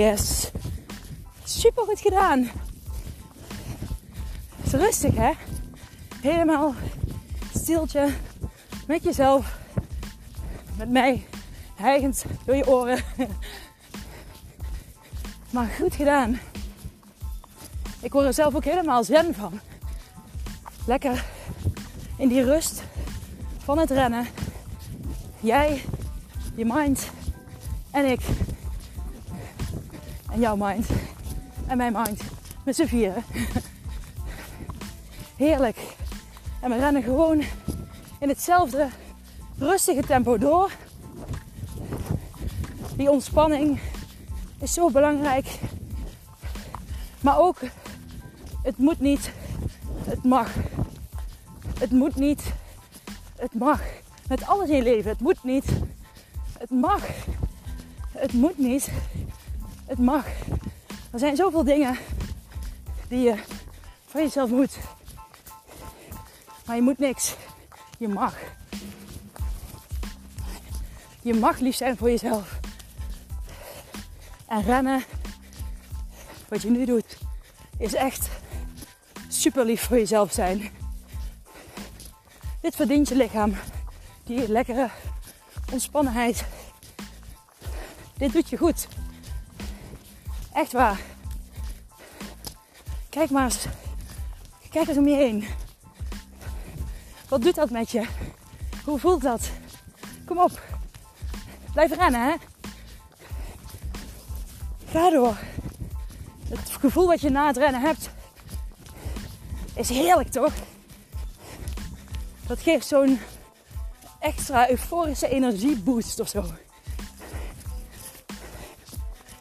Yes. 0.00 0.50
Super 1.44 1.84
goed 1.84 2.00
gedaan. 2.00 2.50
Het 4.56 4.66
is 4.66 4.72
rustig 4.72 5.14
hè. 5.14 5.30
Helemaal 6.20 6.74
stiltje 7.54 8.08
met 8.86 9.02
jezelf. 9.02 9.58
Met 10.76 10.90
mij. 10.90 11.26
Hijgend 11.74 12.24
door 12.44 12.56
je 12.56 12.66
oren. 12.66 13.04
Maar 15.50 15.66
goed 15.66 15.94
gedaan. 15.94 16.40
Ik 18.00 18.12
word 18.12 18.26
er 18.26 18.34
zelf 18.34 18.54
ook 18.54 18.64
helemaal 18.64 19.04
zen 19.04 19.34
van. 19.34 19.60
Lekker 20.86 21.24
in 22.16 22.28
die 22.28 22.44
rust 22.44 22.82
van 23.58 23.78
het 23.78 23.90
rennen. 23.90 24.26
Jij, 25.40 25.84
je 26.54 26.64
mind 26.64 27.10
en 27.90 28.10
ik 28.10 28.20
en 30.30 30.40
jouw 30.40 30.56
mind. 30.56 30.86
En 31.66 31.76
mijn 31.76 31.92
mind. 31.92 32.22
Met 32.64 32.76
z'n 32.76 32.86
vieren. 32.86 33.24
Heerlijk. 35.36 35.78
En 36.60 36.70
we 36.70 36.76
rennen 36.76 37.02
gewoon 37.02 37.42
in 38.18 38.28
hetzelfde 38.28 38.88
rustige 39.58 40.02
tempo 40.02 40.38
door. 40.38 40.70
Die 42.96 43.10
ontspanning 43.10 43.80
is 44.58 44.72
zo 44.72 44.90
belangrijk. 44.90 45.58
Maar 47.20 47.38
ook, 47.38 47.58
het 48.62 48.78
moet 48.78 49.00
niet, 49.00 49.32
het 50.04 50.24
mag. 50.24 50.54
Het 51.78 51.90
moet 51.90 52.16
niet, 52.16 52.52
het 53.36 53.54
mag. 53.54 53.80
Met 54.28 54.46
alles 54.46 54.68
in 54.68 54.76
je 54.76 54.82
leven, 54.82 55.10
het 55.10 55.20
moet 55.20 55.44
niet, 55.44 55.64
het 56.58 56.70
mag. 56.70 57.02
Het 58.12 58.32
moet 58.32 58.58
niet, 58.58 58.90
mag. 60.00 60.26
Er 61.12 61.18
zijn 61.18 61.36
zoveel 61.36 61.64
dingen 61.64 61.98
die 63.08 63.20
je 63.20 63.34
van 64.06 64.22
jezelf 64.22 64.50
moet. 64.50 64.78
Maar 66.66 66.76
je 66.76 66.82
moet 66.82 66.98
niks. 66.98 67.36
Je 67.98 68.08
mag. 68.08 68.36
Je 71.22 71.34
mag 71.34 71.58
lief 71.58 71.76
zijn 71.76 71.96
voor 71.96 72.10
jezelf. 72.10 72.60
En 74.46 74.62
rennen, 74.62 75.04
wat 76.48 76.62
je 76.62 76.70
nu 76.70 76.84
doet, 76.84 77.18
is 77.78 77.94
echt 77.94 78.28
super 79.28 79.64
lief 79.64 79.82
voor 79.82 79.96
jezelf 79.96 80.32
zijn. 80.32 80.70
Dit 82.60 82.76
verdient 82.76 83.08
je 83.08 83.16
lichaam. 83.16 83.54
Die 84.24 84.48
lekkere 84.48 84.90
ontspannenheid. 85.72 86.44
Dit 88.16 88.32
doet 88.32 88.48
je 88.48 88.56
goed. 88.56 88.88
Echt 90.52 90.72
waar. 90.72 91.00
Kijk 93.08 93.30
maar 93.30 93.44
eens. 93.44 93.66
Kijk 94.70 94.88
eens 94.88 94.98
om 94.98 95.08
je 95.08 95.16
heen. 95.16 95.44
Wat 97.28 97.42
doet 97.42 97.54
dat 97.54 97.70
met 97.70 97.90
je? 97.90 98.06
Hoe 98.84 98.98
voelt 98.98 99.22
dat? 99.22 99.50
Kom 100.26 100.38
op. 100.38 100.62
Blijf 101.72 101.94
rennen, 101.94 102.24
hè? 102.24 102.34
Ga 104.90 105.10
door. 105.10 105.36
Het 106.48 106.70
gevoel 106.80 107.06
wat 107.06 107.20
je 107.20 107.30
na 107.30 107.46
het 107.46 107.56
rennen 107.56 107.80
hebt, 107.80 108.10
is 109.74 109.88
heerlijk 109.88 110.30
toch? 110.30 110.52
Dat 112.46 112.60
geeft 112.60 112.86
zo'n 112.86 113.18
extra 114.18 114.70
euforische 114.70 115.28
energieboost 115.28 116.20
of 116.20 116.28
zo. 116.28 116.44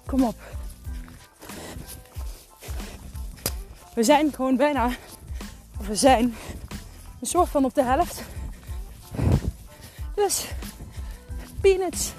Kom 0.05 0.23
op. 0.23 0.58
We 3.99 4.05
zijn 4.05 4.33
gewoon 4.33 4.55
bijna, 4.55 4.89
of 5.79 5.87
we 5.87 5.95
zijn 5.95 6.35
een 7.19 7.27
soort 7.27 7.49
van 7.49 7.65
op 7.65 7.73
de 7.73 7.83
helft. 7.83 8.21
Dus 10.15 10.47
peanuts. 11.61 12.13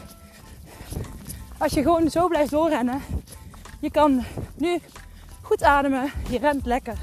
Als 1.59 1.73
je 1.73 1.83
gewoon 1.83 2.11
zo 2.11 2.29
blijft 2.29 2.51
doorrennen, 2.51 3.03
je 3.79 3.91
kan 3.91 4.25
nu 4.55 4.81
goed 5.43 5.63
ademen, 5.63 6.13
je 6.29 6.39
rent 6.39 6.67
lekker, 6.67 6.97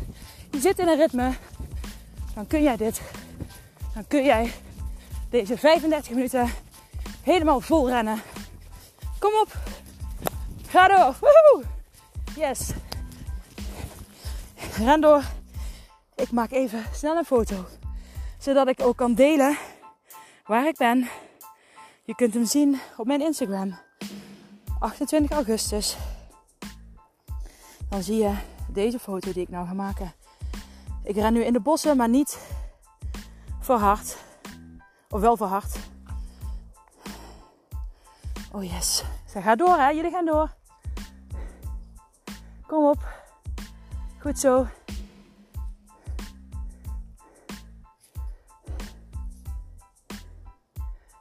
je 0.52 0.60
zit 0.60 0.80
in 0.80 0.88
een 0.88 0.98
ritme, 0.98 1.32
dan 2.36 2.48
kun 2.48 2.64
jij 2.64 2.78
dit. 2.78 3.02
Dan 3.94 4.08
kun 4.08 4.24
jij 4.24 4.52
deze 5.30 5.58
35 5.58 6.12
minuten 6.12 6.50
helemaal 7.22 7.60
vol 7.62 7.90
rennen. 7.90 8.22
Kom 9.20 9.32
op, 9.42 9.58
ga 10.68 10.88
door. 10.88 11.16
Woehoe. 11.20 11.64
Yes. 12.36 12.72
Ren 14.78 15.02
door. 15.02 15.24
Ik 16.16 16.32
maak 16.32 16.52
even 16.52 16.84
snel 16.94 17.18
een 17.18 17.26
foto. 17.26 17.66
Zodat 18.38 18.68
ik 18.68 18.82
ook 18.82 18.98
kan 18.98 19.14
delen 19.14 19.58
waar 20.46 20.68
ik 20.68 20.78
ben. 20.78 21.10
Je 22.04 22.16
kunt 22.16 22.34
hem 22.34 22.46
zien 22.46 22.80
op 22.98 23.06
mijn 23.06 23.22
Instagram. 23.22 23.78
28 24.80 25.32
augustus. 25.32 25.98
Dan 27.90 28.04
zie 28.04 28.18
je 28.18 28.34
deze 28.70 29.00
foto 29.00 29.32
die 29.32 29.42
ik 29.42 29.50
nou 29.50 29.68
ga 29.68 29.74
maken. 29.74 30.14
Ik 31.04 31.16
ren 31.16 31.34
nu 31.34 31.44
in 31.44 31.54
de 31.54 31.60
bossen, 31.60 31.98
maar 31.98 32.10
niet 32.10 32.40
verhard. 33.60 34.18
Of 35.10 35.22
wel 35.22 35.38
verhard. 35.38 35.78
Oh 38.52 38.64
yes. 38.64 39.04
Ze 39.30 39.42
gaat 39.42 39.58
door 39.58 39.78
hè, 39.78 39.90
jullie 39.90 40.12
gaan 40.12 40.26
door. 40.26 40.56
Kom 42.68 42.86
op. 42.86 43.27
Goed 44.28 44.40
zo. 44.40 44.68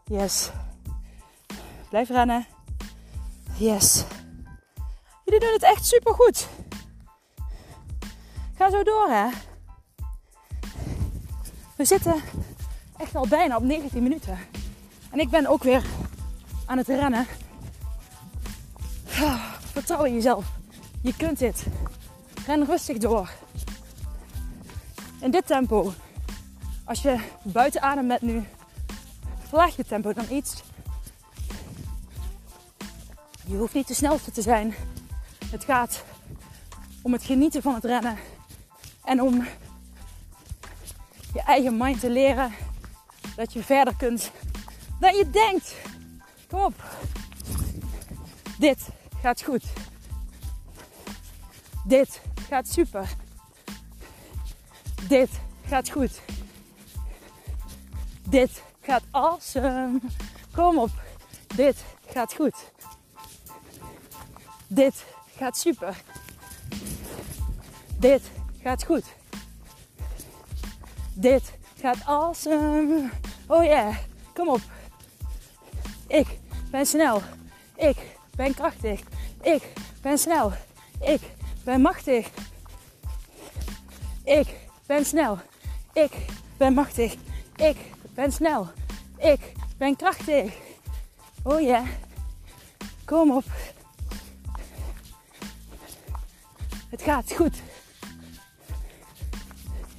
Yes. 0.04 0.50
Blijf 1.88 2.08
rennen. 2.08 2.46
Yes. 3.56 4.04
Jullie 5.24 5.40
doen 5.40 5.52
het 5.52 5.62
echt 5.62 5.86
super 5.86 6.14
goed. 6.14 6.48
Ga 8.54 8.70
zo 8.70 8.82
door, 8.82 9.08
hè. 9.08 9.28
We 11.76 11.84
zitten 11.84 12.22
echt 12.96 13.14
al 13.14 13.28
bijna 13.28 13.56
op 13.56 13.62
19 13.62 14.02
minuten. 14.02 14.38
En 15.10 15.18
ik 15.18 15.30
ben 15.30 15.46
ook 15.46 15.62
weer 15.62 15.84
aan 16.64 16.78
het 16.78 16.88
rennen. 16.88 17.26
Ah, 19.20 19.52
Vertrouw 19.72 20.04
in 20.04 20.14
jezelf. 20.14 20.44
Je 21.02 21.16
kunt 21.16 21.38
dit. 21.38 21.66
Ren 22.46 22.64
rustig 22.64 22.98
door. 22.98 23.30
In 25.20 25.30
dit 25.30 25.46
tempo. 25.46 25.92
Als 26.84 27.02
je 27.02 27.18
buiten 27.42 27.82
adem 27.82 28.08
bent 28.08 28.22
nu, 28.22 28.44
verlaag 29.48 29.76
je 29.76 29.84
tempo 29.84 30.12
dan 30.12 30.26
iets. 30.30 30.62
Je 33.46 33.56
hoeft 33.56 33.74
niet 33.74 33.88
de 33.88 33.94
snelste 33.94 34.30
te 34.30 34.42
zijn. 34.42 34.74
Het 35.50 35.64
gaat 35.64 36.04
om 37.02 37.12
het 37.12 37.24
genieten 37.24 37.62
van 37.62 37.74
het 37.74 37.84
rennen. 37.84 38.18
En 39.04 39.22
om 39.22 39.46
je 41.32 41.42
eigen 41.42 41.76
mind 41.76 42.00
te 42.00 42.10
leren 42.10 42.52
dat 43.36 43.52
je 43.52 43.62
verder 43.62 43.96
kunt 43.96 44.30
dan 45.00 45.14
je 45.16 45.30
denkt. 45.30 45.74
Kom 46.48 46.60
op. 46.60 46.74
Dit 48.58 48.88
gaat 49.20 49.42
goed. 49.42 49.64
Dit 51.84 52.20
gaat 52.48 52.68
super. 52.68 53.08
Dit 55.08 55.30
gaat 55.66 55.90
goed. 55.90 56.20
Dit 58.28 58.62
gaat 58.80 59.02
awesome. 59.10 60.00
Kom 60.52 60.78
op. 60.78 60.90
Dit 61.54 61.84
gaat 62.06 62.34
goed. 62.34 62.72
Dit 64.66 65.04
gaat 65.36 65.58
super. 65.58 66.02
Dit 67.98 68.22
gaat 68.62 68.84
goed. 68.84 69.04
Dit 71.12 71.52
gaat 71.80 72.04
awesome. 72.04 73.10
Oh 73.46 73.64
yeah. 73.64 73.96
Kom 74.34 74.48
op. 74.48 74.60
Ik 76.06 76.38
ben 76.70 76.86
snel. 76.86 77.22
Ik 77.76 77.96
ben 78.36 78.54
krachtig. 78.54 79.00
Ik 79.42 79.72
ben 80.02 80.18
snel. 80.18 80.52
Ik 81.00 81.20
ben 81.66 81.80
machtig. 81.80 82.30
Ik 84.24 84.56
ben 84.86 85.04
snel. 85.04 85.38
Ik 85.92 86.12
ben 86.56 86.74
machtig. 86.74 87.14
Ik 87.56 87.76
ben 88.14 88.32
snel. 88.32 88.68
Ik 89.18 89.52
ben 89.76 89.96
krachtig. 89.96 90.54
Oh 91.42 91.60
ja. 91.60 91.84
Kom 93.04 93.30
op. 93.30 93.44
Het 96.88 97.02
gaat 97.02 97.32
goed. 97.32 97.62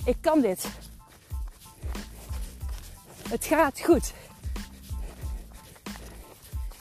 Ik 0.05 0.17
kan 0.21 0.41
dit. 0.41 0.67
Het 3.29 3.45
gaat 3.45 3.79
goed. 3.79 4.13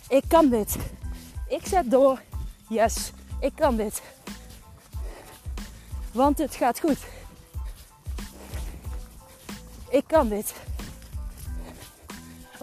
Ik 0.09 0.25
kan 0.29 0.49
dit. 0.49 0.77
Ik 1.49 1.67
zet 1.67 1.91
door. 1.91 2.21
Yes, 2.69 3.13
ik 3.41 3.53
kan 3.55 3.77
dit. 3.77 4.03
Want 6.17 6.39
het 6.39 6.55
gaat 6.55 6.81
goed. 6.81 6.99
Ik 9.89 10.05
kan 10.07 10.29
dit. 10.29 10.55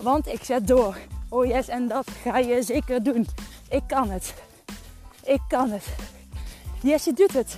Want 0.02 0.28
ik 0.28 0.44
zet 0.44 0.68
door. 0.68 0.98
Oh 1.30 1.46
yes, 1.46 1.68
en 1.68 1.88
dat 1.88 2.12
ga 2.24 2.38
je 2.38 2.64
zeker 2.64 3.04
doen. 3.04 3.28
Ik 3.70 3.84
kan 3.88 4.10
het. 4.10 4.34
Ik 5.24 5.42
kan 5.48 5.70
het. 5.70 5.86
Yes, 6.82 7.04
je 7.04 7.14
doet 7.14 7.34
het. 7.34 7.58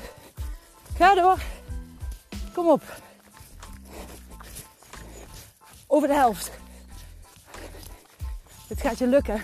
Ga 0.98 1.16
door. 1.16 1.40
Kom 2.54 2.68
op. 2.68 2.84
Over 5.88 6.08
de 6.08 6.14
helft. 6.14 6.52
Het 8.68 8.82
gaat 8.82 8.98
je 8.98 9.08
lukken. 9.08 9.42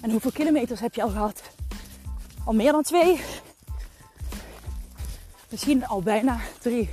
En 0.00 0.10
hoeveel 0.10 0.32
kilometers 0.32 0.80
heb 0.80 0.94
je 0.94 1.02
al 1.02 1.10
gehad? 1.10 1.42
Al 2.44 2.54
meer 2.54 2.72
dan 2.72 2.82
twee? 2.82 3.20
Misschien 5.50 5.86
al 5.86 6.02
bijna 6.02 6.40
drie. 6.58 6.88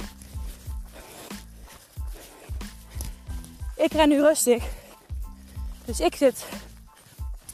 Ik 3.75 3.91
ren 3.91 4.09
nu 4.09 4.21
rustig. 4.21 4.65
Dus 5.85 5.99
ik 5.99 6.15
zit 6.15 6.45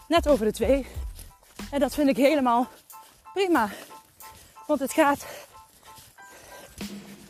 net 0.07 0.27
over 0.27 0.45
de 0.45 0.51
twee. 0.51 0.85
En 1.71 1.79
dat 1.79 1.93
vind 1.93 2.09
ik 2.09 2.17
helemaal 2.17 2.67
prima. 3.33 3.69
Want 4.67 4.79
het 4.79 4.93
gaat 4.93 5.25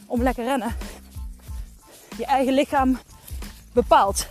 om 0.06 0.22
lekker 0.22 0.44
rennen. 0.44 0.76
Je 2.18 2.26
eigen 2.26 2.54
lichaam 2.54 3.00
bepaalt. 3.74 4.28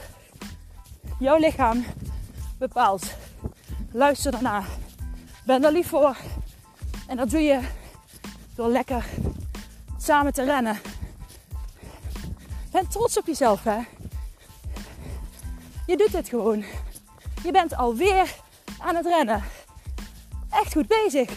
Jouw 1.18 1.36
lichaam 1.36 1.84
bepaalt. 2.58 3.14
Luister 3.92 4.30
daarna. 4.30 4.64
Ben 5.44 5.64
er 5.64 5.72
lief 5.72 5.88
voor. 5.88 6.16
En 7.06 7.16
dat 7.16 7.30
doe 7.30 7.40
je 7.40 7.60
door 8.62 8.70
lekker 8.70 9.04
samen 9.98 10.32
te 10.32 10.44
rennen. 10.44 10.80
Ben 12.70 12.88
trots 12.88 13.18
op 13.18 13.26
jezelf, 13.26 13.64
hè. 13.64 13.78
Je 15.86 15.96
doet 15.96 16.12
het 16.12 16.28
gewoon. 16.28 16.64
Je 17.42 17.50
bent 17.50 17.76
alweer 17.76 18.34
aan 18.78 18.94
het 18.94 19.06
rennen. 19.06 19.42
Echt 20.50 20.72
goed 20.72 20.86
bezig. 20.86 21.30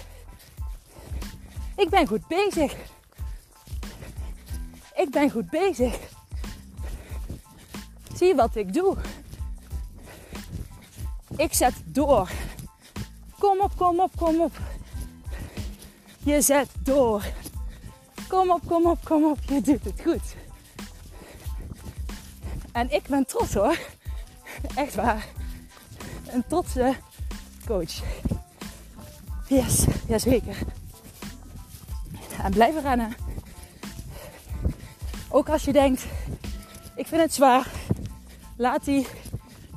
Ik 1.75 1.89
ben 1.89 2.07
goed 2.07 2.27
bezig. 2.27 2.75
Ik 4.95 5.09
ben 5.09 5.29
goed 5.29 5.49
bezig. 5.49 5.99
Zie 8.15 8.35
wat 8.35 8.55
ik 8.55 8.73
doe. 8.73 8.97
Ik 11.35 11.53
zet 11.53 11.73
door. 11.85 12.29
Kom 13.39 13.59
op, 13.59 13.77
kom 13.77 13.99
op, 13.99 14.11
kom 14.17 14.41
op. 14.41 14.74
Je 16.25 16.41
zet 16.41 16.69
door. 16.79 17.23
Kom 18.27 18.51
op, 18.51 18.61
kom 18.65 18.85
op, 18.85 18.97
kom 19.03 19.25
op. 19.25 19.37
Je 19.47 19.61
doet 19.61 19.83
het 19.83 20.01
goed. 20.01 20.35
En 22.71 22.91
ik 22.91 23.03
ben 23.07 23.25
trots 23.25 23.53
hoor. 23.53 23.77
Echt 24.75 24.95
waar. 24.95 25.27
Een 26.27 26.43
trotse 26.47 26.95
coach. 27.65 28.01
Yes, 29.47 29.85
jazeker. 30.07 30.57
En 32.43 32.51
blijven 32.51 32.81
rennen. 32.81 33.15
Ook 35.29 35.49
als 35.49 35.63
je 35.63 35.71
denkt, 35.71 36.05
ik 36.95 37.07
vind 37.07 37.21
het 37.21 37.33
zwaar. 37.33 37.67
Laat 38.57 38.85
die 38.85 39.07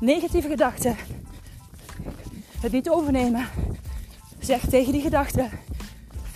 negatieve 0.01 0.49
gedachten 0.49 0.97
het 2.61 2.73
niet 2.73 2.91
overnemen. 2.91 3.49
Zeg 4.39 4.61
tegen 4.69 4.93
die 4.93 5.03
gedachten, 5.03 5.51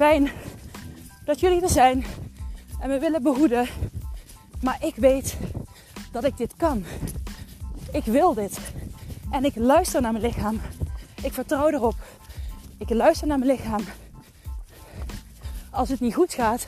fijn 0.02 0.30
dat 1.24 1.40
jullie 1.40 1.62
er 1.62 1.68
zijn 1.68 2.04
en 2.80 2.88
we 2.88 2.98
willen 2.98 3.22
behoeden. 3.22 3.68
Maar 4.62 4.84
ik 4.84 4.94
weet 4.96 5.36
dat 6.12 6.24
ik 6.24 6.36
dit 6.36 6.54
kan. 6.56 6.84
Ik 7.92 8.04
wil 8.04 8.34
dit. 8.34 8.58
En 9.30 9.44
ik 9.44 9.54
luister 9.54 10.00
naar 10.00 10.12
mijn 10.12 10.24
lichaam. 10.24 10.60
Ik 11.22 11.32
vertrouw 11.32 11.68
erop. 11.68 11.94
Ik 12.78 12.90
luister 12.90 13.26
naar 13.26 13.38
mijn 13.38 13.50
lichaam. 13.50 13.80
Als 15.70 15.88
het 15.88 16.00
niet 16.00 16.14
goed 16.14 16.34
gaat, 16.34 16.66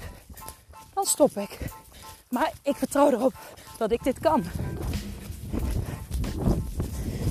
dan 0.94 1.04
stop 1.04 1.36
ik. 1.36 1.58
Maar 2.28 2.52
ik 2.62 2.76
vertrouw 2.76 3.10
erop 3.10 3.34
dat 3.78 3.90
ik 3.90 4.02
dit 4.02 4.18
kan. 4.18 4.44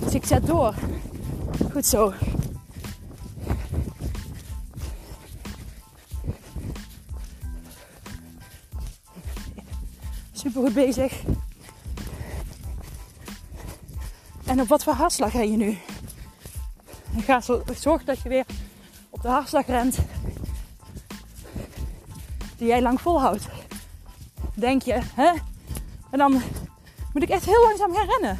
Dus 0.03 0.13
ik 0.13 0.25
zet 0.25 0.45
door. 0.45 0.73
Goed 1.71 1.85
zo. 1.85 2.13
Super 10.43 10.61
goed 10.61 10.73
bezig. 10.73 11.21
En 14.45 14.61
op 14.61 14.67
wat 14.67 14.83
voor 14.83 14.93
hartslag 14.93 15.31
ga 15.31 15.41
je 15.41 15.57
nu? 15.57 15.77
ga 17.17 17.41
zorg 17.73 18.03
dat 18.03 18.21
je 18.21 18.29
weer 18.29 18.45
op 19.09 19.21
de 19.21 19.27
hartslag 19.27 19.65
rent 19.65 19.97
die 22.57 22.67
jij 22.67 22.81
lang 22.81 23.01
volhoudt. 23.01 23.45
Denk 24.53 24.81
je, 24.81 24.99
hè? 25.15 25.31
En 26.09 26.17
dan 26.17 26.31
moet 27.13 27.23
ik 27.23 27.29
echt 27.29 27.45
heel 27.45 27.61
langzaam 27.61 27.93
gaan 27.93 28.07
rennen. 28.07 28.39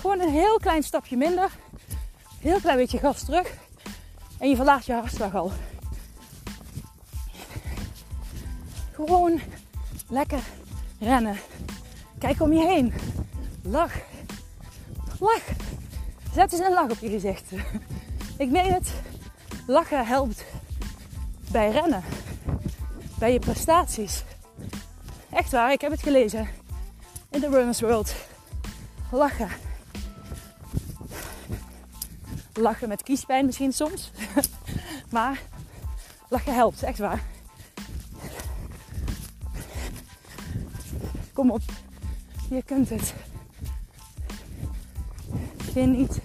Gewoon 0.00 0.20
een 0.20 0.32
heel 0.32 0.58
klein 0.58 0.82
stapje 0.82 1.16
minder. 1.16 1.50
Heel 2.40 2.60
klein 2.60 2.76
beetje 2.76 2.98
gas 2.98 3.24
terug. 3.24 3.54
En 4.38 4.48
je 4.48 4.56
verlaagt 4.56 4.86
je 4.86 4.92
hartslag 4.92 5.34
al. 5.34 5.52
Gewoon 8.92 9.40
lekker 10.08 10.42
rennen. 11.00 11.36
Kijk 12.18 12.40
om 12.40 12.52
je 12.52 12.66
heen. 12.66 12.92
Lach. 13.62 13.94
Lach. 15.20 15.42
Zet 16.34 16.52
eens 16.52 16.66
een 16.66 16.72
lach 16.72 16.90
op 16.90 16.98
je 16.98 17.08
gezicht. 17.08 17.50
Ik 18.36 18.50
meen 18.50 18.72
het. 18.72 18.92
Lachen 19.66 20.06
helpt 20.06 20.44
bij 21.50 21.70
rennen. 21.70 22.04
Bij 23.18 23.32
je 23.32 23.38
prestaties. 23.38 24.24
Echt 25.30 25.50
waar, 25.50 25.72
ik 25.72 25.80
heb 25.80 25.90
het 25.90 26.02
gelezen. 26.02 26.48
In 27.30 27.40
the 27.40 27.48
Runners 27.48 27.80
World. 27.80 28.14
lachen. 29.10 29.48
Lachen 32.52 32.88
met 32.88 33.02
kiespijn 33.02 33.46
misschien 33.46 33.72
soms. 33.72 34.10
maar 35.10 35.40
lachen 36.28 36.54
helpt, 36.54 36.82
echt 36.82 36.98
waar. 36.98 37.22
Kom 41.44 41.52
op, 41.52 41.62
je 42.50 42.62
kunt 42.62 42.88
het. 42.88 43.14
Geniet. 45.72 46.20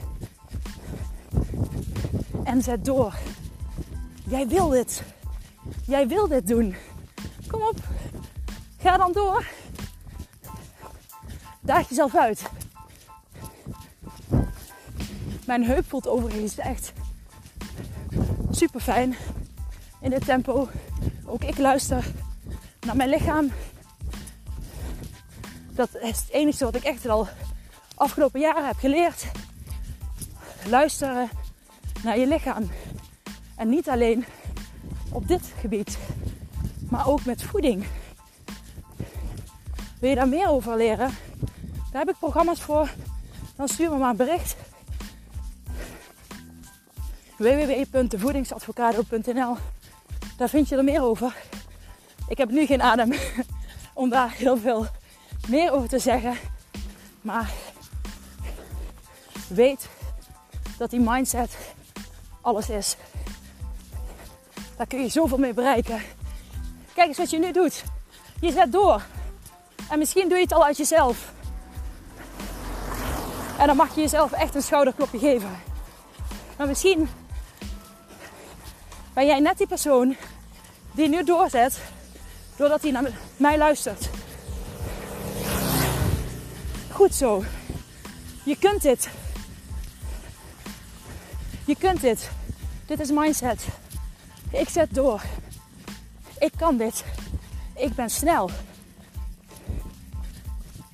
En 2.44 2.62
zet 2.62 2.86
door. 2.86 3.18
Jij 4.28 4.48
wil 4.48 4.70
dit. 4.70 5.04
Jij 5.86 6.08
wil 6.08 6.28
dit 6.28 6.48
doen. 6.48 6.76
Kom 7.48 7.62
op. 7.62 7.78
Ga 8.78 8.98
dan 8.98 9.12
door. 9.12 9.46
Daag 11.62 11.90
jezelf 11.90 12.16
uit. 12.16 12.50
Mijn 15.46 15.64
heup 15.64 15.86
voelt 15.90 16.08
overigens 16.08 16.58
echt 16.58 16.94
super 18.52 18.80
fijn 18.80 19.16
in 20.02 20.10
dit 20.10 20.26
tempo. 20.26 20.70
Ook 21.26 21.44
ik 21.44 21.58
luister 21.58 22.06
naar 22.80 22.96
mijn 22.96 23.10
lichaam. 23.10 23.52
Dat 25.80 25.96
is 26.02 26.20
het 26.20 26.30
enige 26.30 26.64
wat 26.64 26.76
ik 26.76 26.84
echt 26.84 27.10
al 27.10 27.28
afgelopen 27.96 28.40
jaren 28.40 28.68
heb 28.68 28.78
geleerd. 28.78 29.26
Luisteren 30.68 31.30
naar 32.04 32.18
je 32.18 32.28
lichaam. 32.28 32.72
En 33.56 33.70
niet 33.70 33.90
alleen 33.90 34.26
op 35.12 35.28
dit 35.28 35.54
gebied, 35.60 35.98
maar 36.90 37.08
ook 37.08 37.26
met 37.26 37.44
voeding. 37.44 37.86
Wil 40.00 40.10
je 40.10 40.16
daar 40.16 40.28
meer 40.28 40.50
over 40.50 40.78
leren? 40.78 41.10
Daar 41.92 42.02
heb 42.02 42.10
ik 42.10 42.20
programma's 42.20 42.62
voor. 42.62 42.90
Dan 43.56 43.68
stuur 43.68 43.92
me 43.92 43.98
maar 43.98 44.10
een 44.10 44.16
bericht. 44.16 44.56
www.devoedingsadvocado.nl 47.38 49.58
Daar 50.38 50.50
vind 50.50 50.70
je 50.70 50.76
er 50.76 50.84
meer 50.84 51.04
over. 51.04 51.36
Ik 52.28 52.38
heb 52.38 52.50
nu 52.50 52.66
geen 52.66 52.82
adem 52.82 53.14
om 53.94 54.10
daar 54.10 54.32
heel 54.32 54.58
veel 54.58 54.88
meer 55.50 55.72
over 55.72 55.90
te 55.90 56.00
zeggen. 56.00 56.38
Maar 57.22 57.52
weet 59.48 59.88
dat 60.78 60.90
die 60.90 61.00
mindset 61.00 61.58
alles 62.42 62.70
is. 62.70 62.96
Daar 64.78 64.88
kun 64.88 65.02
je 65.02 65.10
zoveel 65.10 65.38
mee 65.38 65.54
bereiken. 65.54 66.02
Kijk 66.94 67.08
eens 67.08 67.18
wat 67.18 67.30
je 67.30 67.40
nu 67.40 67.52
doet. 67.52 67.84
Je 68.42 68.52
zet 68.52 68.72
door. 68.72 69.04
En 69.90 70.00
misschien 70.00 70.30
doe 70.30 70.38
je 70.38 70.44
het 70.44 70.54
al 70.54 70.66
uit 70.66 70.78
jezelf. 70.78 71.34
En 73.58 73.68
dan 73.68 73.76
mag 73.76 73.96
je 73.96 74.02
jezelf 74.02 74.32
echt 74.32 74.56
een 74.56 74.62
schouderklopje 74.62 75.20
geven. 75.20 75.60
Maar 76.58 76.68
misschien 76.68 77.10
ben 79.14 79.26
jij 79.26 79.40
net 79.40 79.58
die 79.58 79.68
persoon 79.68 80.16
die 80.92 81.10
nu 81.10 81.24
doorzet 81.24 81.82
doordat 82.56 82.82
hij 82.82 82.92
naar 82.92 83.12
mij 83.38 83.58
luistert. 83.58 84.10
Goed 87.00 87.16
zo. 87.16 87.44
Je 88.44 88.58
kunt 88.58 88.82
dit. 88.82 89.10
Je 91.66 91.76
kunt 91.76 92.02
dit. 92.02 92.30
Dit 92.86 93.00
is 93.00 93.12
mindset. 93.12 93.68
Ik 94.52 94.70
zet 94.70 94.94
door. 94.94 95.22
Ik 96.40 96.52
kan 96.58 96.78
dit. 96.78 97.04
Ik 97.76 97.96
ben 97.96 98.10
snel. 98.10 98.50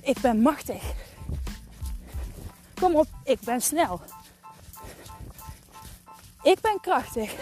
Ik 0.00 0.20
ben 0.20 0.40
machtig. 0.40 0.82
Kom 2.74 2.94
op, 2.94 3.08
ik 3.24 3.40
ben 3.40 3.60
snel. 3.60 4.00
Ik 6.42 6.60
ben 6.60 6.78
krachtig. 6.80 7.34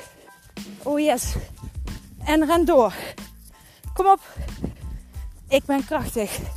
Oh 0.82 1.00
yes. 1.00 1.34
En 2.24 2.46
ren 2.46 2.64
door. 2.64 2.94
Kom 3.94 4.06
op. 4.06 4.20
Ik 5.48 5.64
ben 5.64 5.84
krachtig. 5.84 6.53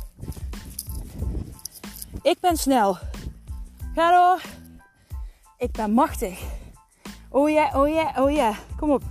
Ik 2.28 2.40
ben 2.40 2.56
snel. 2.56 2.98
Ga 3.94 4.10
door. 4.10 4.42
Ik 5.58 5.72
ben 5.72 5.90
machtig. 5.90 6.40
Oh 7.28 7.50
ja, 7.50 7.70
oh 7.74 7.88
ja, 7.88 8.12
oh 8.16 8.30
ja. 8.30 8.54
Kom 8.76 8.90
op. 8.90 9.02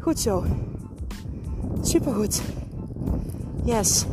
Goed 0.00 0.20
zo. 0.20 0.44
Supergoed. 1.82 2.42
Yes. 3.64 4.04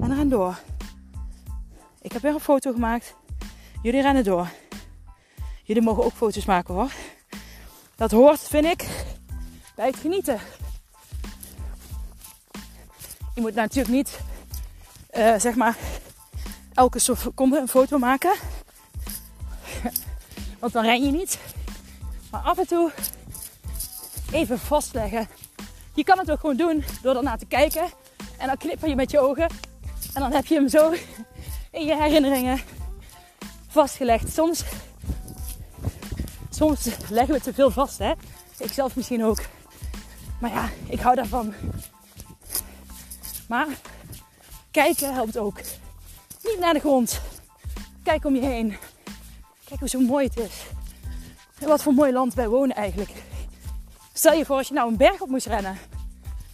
En 0.00 0.14
ren 0.14 0.28
door. 0.28 0.58
Ik 2.00 2.12
heb 2.12 2.22
weer 2.22 2.34
een 2.34 2.40
foto 2.40 2.72
gemaakt. 2.72 3.14
Jullie 3.82 4.02
rennen 4.02 4.24
door. 4.24 4.48
Jullie 5.62 5.82
mogen 5.82 6.04
ook 6.04 6.12
foto's 6.12 6.44
maken 6.44 6.74
hoor. 6.74 6.92
Dat 7.96 8.10
hoort, 8.10 8.40
vind 8.40 8.64
ik, 8.64 8.88
bij 9.74 9.86
het 9.86 9.96
genieten. 9.96 10.38
Je 13.34 13.40
moet 13.40 13.54
natuurlijk 13.54 13.94
niet, 13.94 14.20
uh, 15.16 15.38
zeg 15.38 15.54
maar, 15.54 15.76
elke 16.74 16.98
seconde 16.98 17.58
een 17.58 17.68
foto 17.68 17.98
maken. 17.98 18.32
Want 20.58 20.72
dan 20.72 20.84
ren 20.84 21.04
je 21.04 21.10
niet. 21.10 21.38
Maar 22.30 22.40
af 22.40 22.58
en 22.58 22.66
toe 22.66 22.92
even 24.32 24.58
vastleggen. 24.58 25.28
Je 25.94 26.04
kan 26.04 26.18
het 26.18 26.30
ook 26.30 26.40
gewoon 26.40 26.56
doen 26.56 26.84
door 27.02 27.16
ernaar 27.16 27.38
te 27.38 27.46
kijken. 27.46 27.88
En 28.38 28.46
dan 28.46 28.56
knipper 28.56 28.88
je 28.88 28.94
met 28.94 29.10
je 29.10 29.20
ogen. 29.20 29.48
En 30.14 30.20
dan 30.20 30.32
heb 30.32 30.46
je 30.46 30.54
hem 30.54 30.68
zo 30.68 30.92
in 31.70 31.86
je 31.86 31.96
herinneringen 31.96 32.60
vastgelegd. 33.68 34.32
Soms, 34.32 34.64
soms 36.50 36.88
leggen 37.08 37.34
we 37.34 37.40
te 37.40 37.54
veel 37.54 37.70
vast. 37.70 37.98
Hè? 37.98 38.12
Ik 38.58 38.72
zelf 38.72 38.96
misschien 38.96 39.24
ook. 39.24 39.42
Maar 40.40 40.50
ja, 40.50 40.68
ik 40.88 41.00
hou 41.00 41.14
daarvan. 41.14 41.54
Maar 43.48 43.66
kijken 44.70 45.14
helpt 45.14 45.38
ook. 45.38 45.60
Niet 46.42 46.58
naar 46.58 46.74
de 46.74 46.80
grond. 46.80 47.20
Kijk 48.02 48.24
om 48.24 48.34
je 48.34 48.44
heen. 48.44 48.76
Kijk 49.64 49.80
hoe 49.80 49.88
zo 49.88 50.00
mooi 50.00 50.26
het 50.26 50.36
is. 50.38 50.62
En 51.58 51.68
wat 51.68 51.82
voor 51.82 51.92
mooi 51.92 52.12
land 52.12 52.34
wij 52.34 52.48
wonen 52.48 52.76
eigenlijk. 52.76 53.10
Stel 54.12 54.32
je 54.32 54.44
voor 54.44 54.56
als 54.56 54.68
je 54.68 54.74
nou 54.74 54.90
een 54.90 54.96
berg 54.96 55.20
op 55.20 55.28
moest 55.28 55.46
rennen. 55.46 55.78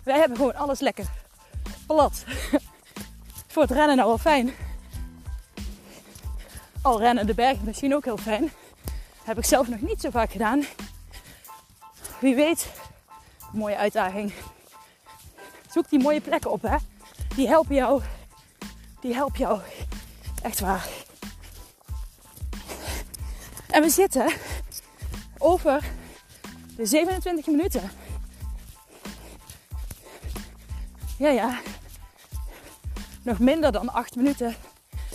Wij 0.03 0.19
hebben 0.19 0.37
gewoon 0.37 0.55
alles 0.55 0.81
lekker 0.81 1.07
plat. 1.87 2.25
Voor 3.57 3.63
het 3.63 3.71
rennen 3.71 3.97
nou 3.97 4.09
wel 4.09 4.19
fijn. 4.19 4.55
Al 6.83 6.99
rennen 6.99 7.27
de 7.27 7.35
bergen 7.35 7.65
misschien 7.65 7.95
ook 7.95 8.05
heel 8.05 8.17
fijn. 8.17 8.51
heb 9.25 9.39
ik 9.39 9.45
zelf 9.45 9.69
nog 9.69 9.81
niet 9.81 10.01
zo 10.01 10.11
vaak 10.11 10.31
gedaan. 10.31 10.65
Wie 12.19 12.35
weet, 12.35 12.71
mooie 13.53 13.77
uitdaging. 13.77 14.33
Zoek 15.71 15.91
die 15.91 16.03
mooie 16.03 16.21
plekken 16.21 16.51
op, 16.51 16.63
hè. 16.63 16.77
Die 17.37 17.49
helpen 17.49 17.75
jou. 17.75 18.03
Die 19.01 19.15
helpen 19.15 19.39
jou. 19.39 19.61
Echt 20.47 20.61
waar. 20.61 20.89
En 23.71 23.83
we 23.83 23.89
zitten 23.89 24.33
over 25.39 25.85
de 26.77 26.87
27 26.87 27.47
minuten. 27.47 27.91
Ja, 31.19 31.29
ja. 31.29 31.61
Nog 33.23 33.39
minder 33.39 33.73
dan 33.73 33.93
8 33.93 34.17
minuten. 34.17 34.55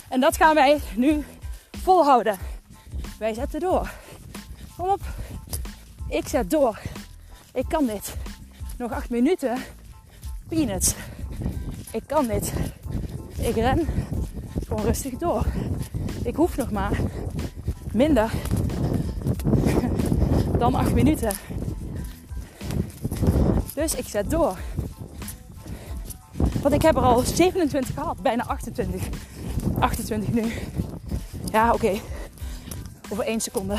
En 0.08 0.20
dat 0.20 0.36
gaan 0.36 0.54
wij 0.54 0.80
nu 0.96 1.24
volhouden. 1.82 2.38
Wij 3.18 3.34
zetten 3.34 3.60
door. 3.60 3.90
Kom 4.76 4.88
op. 4.88 5.00
Ik 6.08 6.28
zet 6.28 6.50
door. 6.50 6.80
Ik 7.52 7.68
kan 7.68 7.86
dit. 7.86 8.14
Nog 8.78 8.92
8 8.92 9.10
minuten. 9.10 9.62
Peanuts. 10.48 10.94
Ik 11.92 12.02
kan 12.06 12.26
dit. 12.26 12.52
Ik 13.38 13.54
ren 13.54 13.88
rustig 14.80 15.16
door. 15.16 15.44
Ik 16.24 16.36
hoef 16.36 16.56
nog 16.56 16.70
maar 16.70 17.00
minder 17.92 18.32
dan 20.58 20.74
8 20.74 20.94
minuten. 20.94 21.32
Dus 23.74 23.94
ik 23.94 24.08
zet 24.08 24.30
door. 24.30 24.56
Want 26.62 26.74
ik 26.74 26.82
heb 26.82 26.96
er 26.96 27.02
al 27.02 27.20
27 27.20 27.94
gehad, 27.94 28.22
bijna 28.22 28.44
28. 28.46 29.08
28 29.78 30.32
nu. 30.32 30.52
Ja, 31.52 31.72
oké. 31.72 32.00
Over 33.08 33.24
1 33.24 33.40
seconde. 33.40 33.76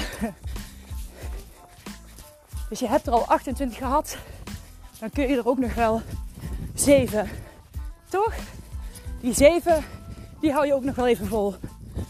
Dus 2.69 2.79
je 2.79 2.87
hebt 2.87 3.07
er 3.07 3.13
al 3.13 3.27
28 3.27 3.77
gehad. 3.77 4.17
Dan 4.99 5.09
kun 5.09 5.27
je 5.27 5.37
er 5.37 5.47
ook 5.47 5.59
nog 5.59 5.73
wel 5.73 6.01
7. 6.73 7.29
Toch? 8.09 8.33
Die 9.21 9.33
7, 9.33 9.83
die 10.43 10.51
hou 10.51 10.65
je 10.65 10.73
ook 10.73 10.83
nog 10.83 10.95
wel 10.95 11.07
even 11.07 11.27
vol. 11.27 11.55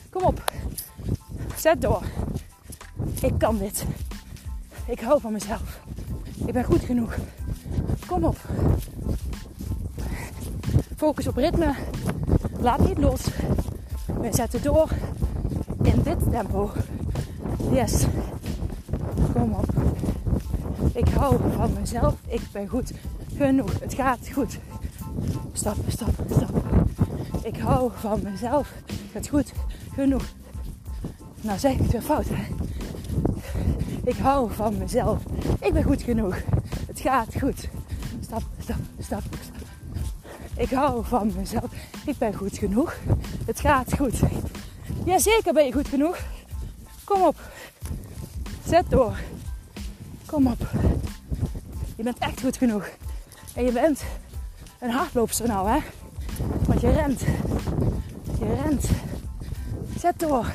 Kom 0.09 0.23
op. 0.23 0.51
Zet 1.57 1.81
door. 1.81 2.01
Ik 3.21 3.34
kan 3.38 3.57
dit. 3.57 3.86
Ik 4.88 4.99
hou 4.99 5.21
van 5.21 5.31
mezelf. 5.31 5.79
Ik 6.45 6.53
ben 6.53 6.63
goed 6.63 6.81
genoeg. 6.81 7.15
Kom 8.07 8.23
op. 8.23 8.38
Focus 10.95 11.27
op 11.27 11.36
ritme. 11.36 11.73
Laat 12.59 12.88
niet 12.88 12.97
los. 12.97 13.21
We 14.05 14.29
zetten 14.31 14.61
door 14.61 14.89
in 15.84 16.01
dit 16.03 16.31
tempo. 16.31 16.71
Yes. 17.71 18.05
Kom 19.34 19.53
op. 19.53 19.69
Ik 20.93 21.07
hou 21.07 21.39
van 21.55 21.73
mezelf. 21.79 22.15
Ik 22.27 22.41
ben 22.51 22.67
goed 22.67 22.91
genoeg. 23.38 23.79
Het 23.79 23.93
gaat 23.93 24.29
goed. 24.34 24.59
Stap, 25.53 25.77
stap, 25.88 26.13
stap. 26.29 26.72
Ik 27.43 27.57
hou 27.57 27.91
van 27.95 28.21
mezelf. 28.23 28.73
Het 29.11 29.27
goed 29.27 29.51
genoeg. 29.93 30.23
Nou 31.41 31.59
zeg 31.59 31.73
ik 31.73 31.91
weer 31.91 32.01
fout 32.01 32.25
hè. 32.29 32.45
Ik 34.03 34.15
hou 34.15 34.53
van 34.53 34.77
mezelf. 34.77 35.23
Ik 35.59 35.73
ben 35.73 35.83
goed 35.83 36.01
genoeg. 36.01 36.35
Het 36.87 36.99
gaat 36.99 37.35
goed. 37.39 37.69
Stap, 38.21 38.41
stap, 38.59 38.77
stap, 38.99 39.21
stap. 39.41 39.61
Ik 40.57 40.69
hou 40.69 41.05
van 41.05 41.31
mezelf. 41.37 41.71
Ik 42.05 42.17
ben 42.17 42.33
goed 42.33 42.57
genoeg. 42.57 42.95
Het 43.45 43.59
gaat 43.59 43.95
goed. 43.97 44.19
Jazeker 45.05 45.53
ben 45.53 45.65
je 45.65 45.71
goed 45.71 45.87
genoeg. 45.87 46.17
Kom 47.03 47.21
op. 47.21 47.35
Zet 48.67 48.89
door. 48.89 49.17
Kom 50.25 50.47
op. 50.47 50.67
Je 51.95 52.03
bent 52.03 52.17
echt 52.17 52.41
goed 52.41 52.57
genoeg. 52.57 52.89
En 53.55 53.65
je 53.65 53.71
bent 53.71 54.03
een 54.79 54.89
hardloopster 54.89 55.47
nou, 55.47 55.69
hè? 55.69 55.79
Je 56.84 56.91
rent. 56.91 57.19
Je 58.39 58.61
rent. 58.63 58.89
Zet 59.97 60.19
door. 60.19 60.51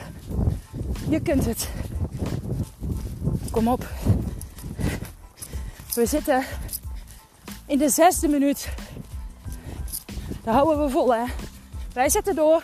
Je 1.09 1.21
kunt 1.21 1.45
het. 1.45 1.69
Kom 3.51 3.69
op. 3.69 3.87
We 5.95 6.07
zitten 6.07 6.45
in 7.67 7.79
de 7.79 7.89
zesde 7.89 8.29
minuut. 8.29 8.69
Daar 10.45 10.55
houden 10.55 10.85
we 10.85 10.91
vol, 10.91 11.15
hè? 11.15 11.25
Wij 11.93 12.09
zetten 12.09 12.35
door. 12.35 12.63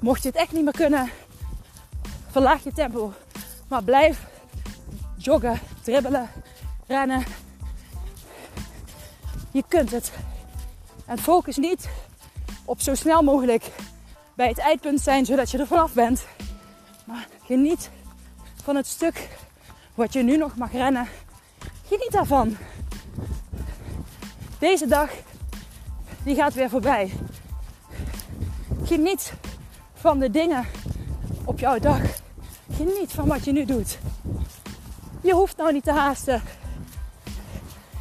Mocht 0.00 0.22
je 0.22 0.28
het 0.28 0.36
echt 0.36 0.52
niet 0.52 0.64
meer 0.64 0.72
kunnen, 0.72 1.10
verlaag 2.30 2.64
je 2.64 2.72
tempo. 2.72 3.12
Maar 3.68 3.84
blijf 3.84 4.26
joggen, 5.16 5.60
dribbelen, 5.82 6.28
rennen. 6.86 7.24
Je 9.50 9.64
kunt 9.68 9.90
het. 9.90 10.12
En 11.12 11.18
focus 11.18 11.56
niet 11.56 11.88
op 12.64 12.80
zo 12.80 12.94
snel 12.94 13.22
mogelijk 13.22 13.70
bij 14.34 14.48
het 14.48 14.58
eindpunt 14.58 15.00
zijn, 15.00 15.24
zodat 15.24 15.50
je 15.50 15.58
er 15.58 15.66
vanaf 15.66 15.92
bent. 15.92 16.26
Maar 17.04 17.28
geniet 17.44 17.90
van 18.62 18.76
het 18.76 18.86
stuk 18.86 19.28
wat 19.94 20.12
je 20.12 20.22
nu 20.22 20.36
nog 20.36 20.56
mag 20.56 20.72
rennen. 20.72 21.08
Geniet 21.86 22.12
daarvan. 22.12 22.56
Deze 24.58 24.86
dag, 24.86 25.10
die 26.24 26.34
gaat 26.34 26.54
weer 26.54 26.68
voorbij. 26.68 27.12
Geniet 28.84 29.32
van 29.94 30.18
de 30.18 30.30
dingen 30.30 30.66
op 31.44 31.58
jouw 31.58 31.78
dag. 31.78 32.00
Geniet 32.72 33.12
van 33.12 33.28
wat 33.28 33.44
je 33.44 33.52
nu 33.52 33.64
doet. 33.64 33.98
Je 35.20 35.32
hoeft 35.32 35.56
nou 35.56 35.72
niet 35.72 35.84
te 35.84 35.92
haasten. 35.92 36.42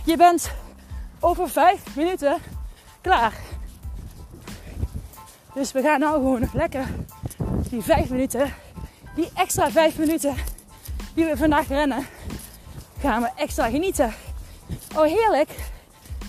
Je 0.06 0.18
bent 0.18 0.52
over 1.20 1.50
vijf 1.50 1.96
minuten 1.96 2.38
klaar. 3.02 3.34
Dus 5.54 5.72
we 5.72 5.82
gaan 5.82 6.00
nou 6.00 6.14
gewoon 6.14 6.40
nog 6.40 6.54
lekker 6.54 6.88
die 7.70 7.82
vijf 7.82 8.10
minuten, 8.10 8.54
die 9.16 9.30
extra 9.36 9.72
vijf 9.72 9.98
minuten 9.98 10.36
die 11.14 11.26
we 11.26 11.38
vandaag 11.38 11.68
rennen, 11.68 12.08
gaan 13.00 13.22
we 13.22 13.30
extra 13.36 13.70
genieten. 13.70 14.14
Oh, 14.96 15.04
heerlijk. 15.04 15.50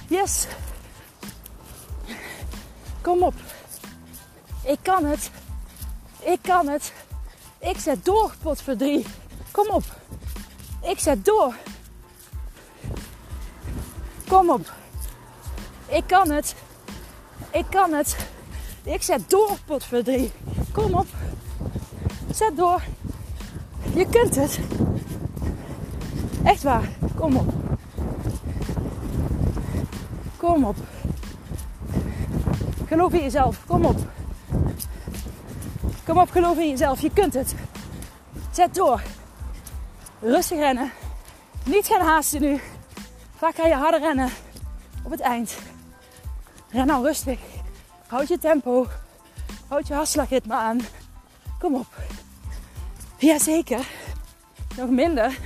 Yes. 0.09 0.47
Kom 3.01 3.23
op. 3.23 3.35
Ik 4.65 4.79
kan 4.83 5.05
het. 5.05 5.31
Ik 6.21 6.39
kan 6.43 6.69
het. 6.69 6.93
Ik 7.59 7.79
zet 7.79 8.05
door, 8.05 8.33
pot 8.43 8.63
voor 8.63 8.77
drie. 8.77 9.07
Kom 9.51 9.69
op. 9.69 9.85
Ik 10.83 10.99
zet 10.99 11.25
door. 11.25 11.55
Kom 14.29 14.51
op. 14.51 14.73
Ik 15.93 16.07
kan 16.07 16.31
het. 16.31 16.55
Ik 17.51 17.65
kan 17.71 17.93
het. 17.93 18.17
Ik 18.83 19.03
zet 19.03 19.31
door, 19.31 19.59
pot 19.65 19.85
voor 19.85 20.03
drie. 20.03 20.33
Kom 20.73 20.95
op. 20.95 21.07
Zet 22.31 22.57
door. 22.57 22.83
Je 23.95 24.07
kunt 24.07 24.35
het. 24.35 24.59
Echt 26.45 26.63
waar. 26.63 26.89
Kom 27.17 27.37
op. 27.37 27.53
Kom 30.37 30.65
op. 30.65 30.77
Geloof 32.87 33.13
in 33.13 33.23
jezelf. 33.23 33.67
Kom 33.67 33.85
op. 33.85 33.99
Kom 36.05 36.19
op, 36.19 36.31
geloof 36.31 36.59
in 36.59 36.69
jezelf. 36.69 37.01
Je 37.01 37.11
kunt 37.13 37.35
het. 37.35 37.55
Zet 38.51 38.75
door. 38.75 39.03
Rustig 40.21 40.59
rennen. 40.59 40.91
Niet 41.65 41.87
gaan 41.87 42.07
haasten 42.07 42.41
nu. 42.41 42.61
Vaak 43.37 43.55
ga 43.55 43.67
je 43.67 43.75
harder 43.75 44.01
rennen 44.01 44.29
op 45.03 45.11
het 45.11 45.21
eind. 45.21 45.57
Ren 46.73 46.87
nou 46.87 47.05
rustig. 47.05 47.39
Houd 48.07 48.29
je 48.29 48.39
tempo. 48.39 48.87
Houd 49.69 49.87
je 49.87 49.95
hartslagritme 49.95 50.55
aan. 50.55 50.81
Kom 51.59 51.75
op. 51.75 51.87
Jazeker. 53.19 53.87
Nog 54.77 54.91
minder 54.91 55.39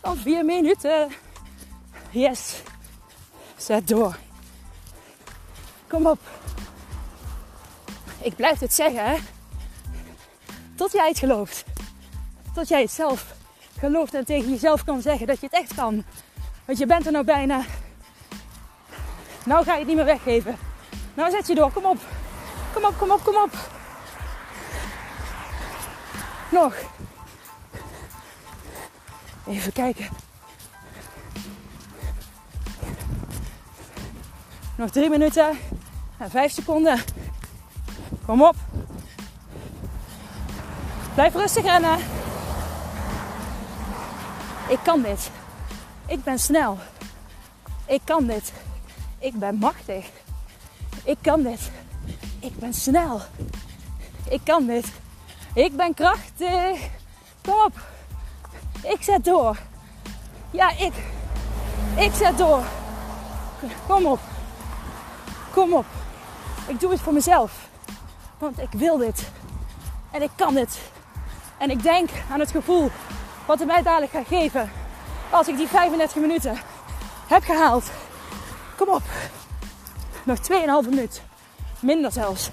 dan 0.00 0.16
vier 0.16 0.44
minuten. 0.44 1.08
Yes. 2.10 2.62
Zet 3.56 3.88
door. 3.88 4.16
Kom 5.86 6.06
op. 6.06 6.18
Ik 8.20 8.36
blijf 8.36 8.58
het 8.58 8.74
zeggen, 8.74 9.04
hè. 9.04 9.16
Tot 10.74 10.92
jij 10.92 11.08
het 11.08 11.18
gelooft. 11.18 11.64
Tot 12.54 12.68
jij 12.68 12.80
het 12.80 12.90
zelf 12.90 13.34
gelooft 13.78 14.14
en 14.14 14.24
tegen 14.24 14.50
jezelf 14.50 14.84
kan 14.84 15.02
zeggen 15.02 15.26
dat 15.26 15.40
je 15.40 15.46
het 15.46 15.54
echt 15.54 15.74
kan. 15.74 16.04
Want 16.64 16.78
je 16.78 16.86
bent 16.86 17.06
er 17.06 17.12
nou 17.12 17.24
bijna. 17.24 17.64
Nou 19.46 19.64
ga 19.64 19.72
je 19.72 19.78
het 19.78 19.86
niet 19.86 19.96
meer 19.96 20.04
weggeven. 20.04 20.56
Nou 21.14 21.30
zet 21.30 21.46
je 21.46 21.54
door. 21.54 21.72
Kom 21.72 21.84
op. 21.84 21.98
Kom 22.72 22.84
op, 22.84 22.98
kom 22.98 23.10
op, 23.10 23.24
kom 23.24 23.36
op. 23.36 23.56
Nog. 26.50 26.74
Even 29.46 29.72
kijken. 29.72 30.08
Nog 34.76 34.90
drie 34.90 35.08
minuten 35.08 35.58
en 36.18 36.30
vijf 36.30 36.52
seconden. 36.52 37.00
Kom 38.26 38.42
op. 38.42 38.56
Blijf 41.14 41.34
rustig 41.34 41.64
rennen. 41.64 41.98
Ik 44.68 44.78
kan 44.82 45.02
dit. 45.02 45.30
Ik 46.06 46.24
ben 46.24 46.38
snel. 46.38 46.78
Ik 47.86 48.00
kan 48.04 48.26
dit. 48.26 48.52
Ik 49.18 49.34
ben 49.34 49.54
machtig. 49.54 50.10
Ik 51.04 51.16
kan 51.20 51.42
dit. 51.42 51.70
Ik 52.40 52.58
ben 52.58 52.74
snel. 52.74 53.20
Ik 54.28 54.40
kan 54.44 54.66
dit. 54.66 54.86
Ik 55.54 55.76
ben 55.76 55.94
krachtig. 55.94 56.88
Kom 57.42 57.54
op. 57.64 57.80
Ik 58.82 59.02
zet 59.02 59.24
door. 59.24 59.58
Ja, 60.50 60.70
ik. 60.70 60.92
Ik 61.96 62.12
zet 62.14 62.38
door. 62.38 62.62
Kom 63.86 64.06
op. 64.06 64.20
Kom 65.52 65.72
op. 65.72 65.86
Ik 66.66 66.80
doe 66.80 66.90
het 66.90 67.00
voor 67.00 67.12
mezelf. 67.12 67.68
Want 68.38 68.58
ik 68.58 68.72
wil 68.72 68.96
dit. 68.96 69.28
En 70.10 70.22
ik 70.22 70.30
kan 70.34 70.54
dit. 70.54 70.78
En 71.58 71.70
ik 71.70 71.82
denk 71.82 72.10
aan 72.30 72.40
het 72.40 72.50
gevoel 72.50 72.90
wat 73.46 73.58
het 73.58 73.68
mij 73.68 73.82
dadelijk 73.82 74.12
gaat 74.12 74.26
geven. 74.26 74.70
Als 75.30 75.48
ik 75.48 75.56
die 75.56 75.68
35 75.68 76.16
minuten 76.20 76.58
heb 77.26 77.42
gehaald. 77.42 77.90
Kom 78.76 78.88
op. 78.88 79.02
Nog 80.24 80.38
2,5 80.82 80.88
minuut. 80.88 81.22
Minder 81.80 82.12
zelfs. 82.12 82.50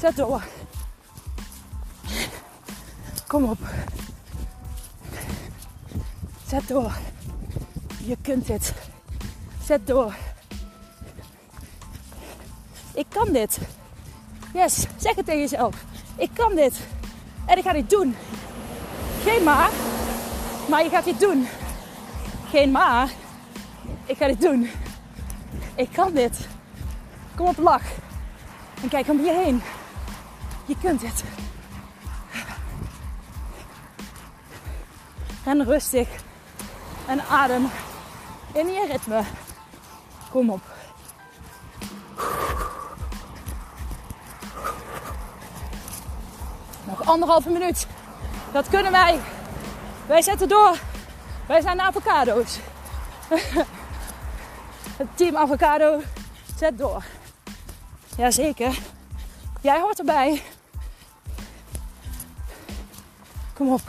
Zet 0.00 0.16
door. 0.16 0.42
Kom 3.26 3.44
op. 3.44 3.58
Zet 6.46 6.68
door. 6.68 6.92
Je 8.04 8.16
kunt 8.22 8.46
dit. 8.46 8.72
Zet 9.64 9.86
door. 9.86 10.14
Ik 12.94 13.06
kan 13.08 13.32
dit. 13.32 13.58
Yes, 14.54 14.86
zeg 14.96 15.14
het 15.14 15.24
tegen 15.26 15.40
jezelf. 15.40 15.74
Ik 16.16 16.30
kan 16.32 16.54
dit. 16.54 16.80
En 17.46 17.58
ik 17.58 17.64
ga 17.64 17.72
dit 17.72 17.90
doen. 17.90 18.16
Geen 19.22 19.42
maar. 19.42 19.70
Maar 20.68 20.82
je 20.82 20.90
gaat 20.90 21.04
dit 21.04 21.20
doen. 21.20 21.46
Geen 22.50 22.70
maar. 22.70 23.10
Ik 24.06 24.16
ga 24.16 24.26
dit 24.26 24.40
doen. 24.40 24.70
Ik 25.80 25.92
kan 25.92 26.12
dit. 26.12 26.48
Kom 27.36 27.46
op, 27.46 27.58
lach. 27.58 27.82
En 28.82 28.88
kijk 28.88 29.08
om 29.08 29.24
je 29.24 29.32
heen. 29.32 29.62
Je 30.64 30.76
kunt 30.82 31.00
dit. 31.00 31.24
En 35.44 35.64
rustig. 35.64 36.08
En 37.06 37.20
adem 37.28 37.70
in 38.52 38.66
je 38.66 38.86
ritme. 38.90 39.22
Kom 40.30 40.50
op. 40.50 40.60
Nog 46.84 47.04
anderhalve 47.04 47.50
minuut. 47.50 47.86
Dat 48.52 48.68
kunnen 48.68 48.92
wij. 48.92 49.20
Wij 50.06 50.22
zetten 50.22 50.48
door. 50.48 50.78
Wij 51.46 51.60
zijn 51.60 51.80
avocado's. 51.80 52.58
Het 55.00 55.16
team 55.16 55.36
avocado 55.36 56.00
zet 56.56 56.78
door. 56.78 57.04
Jazeker. 58.16 58.78
Jij 59.60 59.80
hoort 59.80 59.98
erbij. 59.98 60.42
Kom 63.54 63.72
op. 63.72 63.80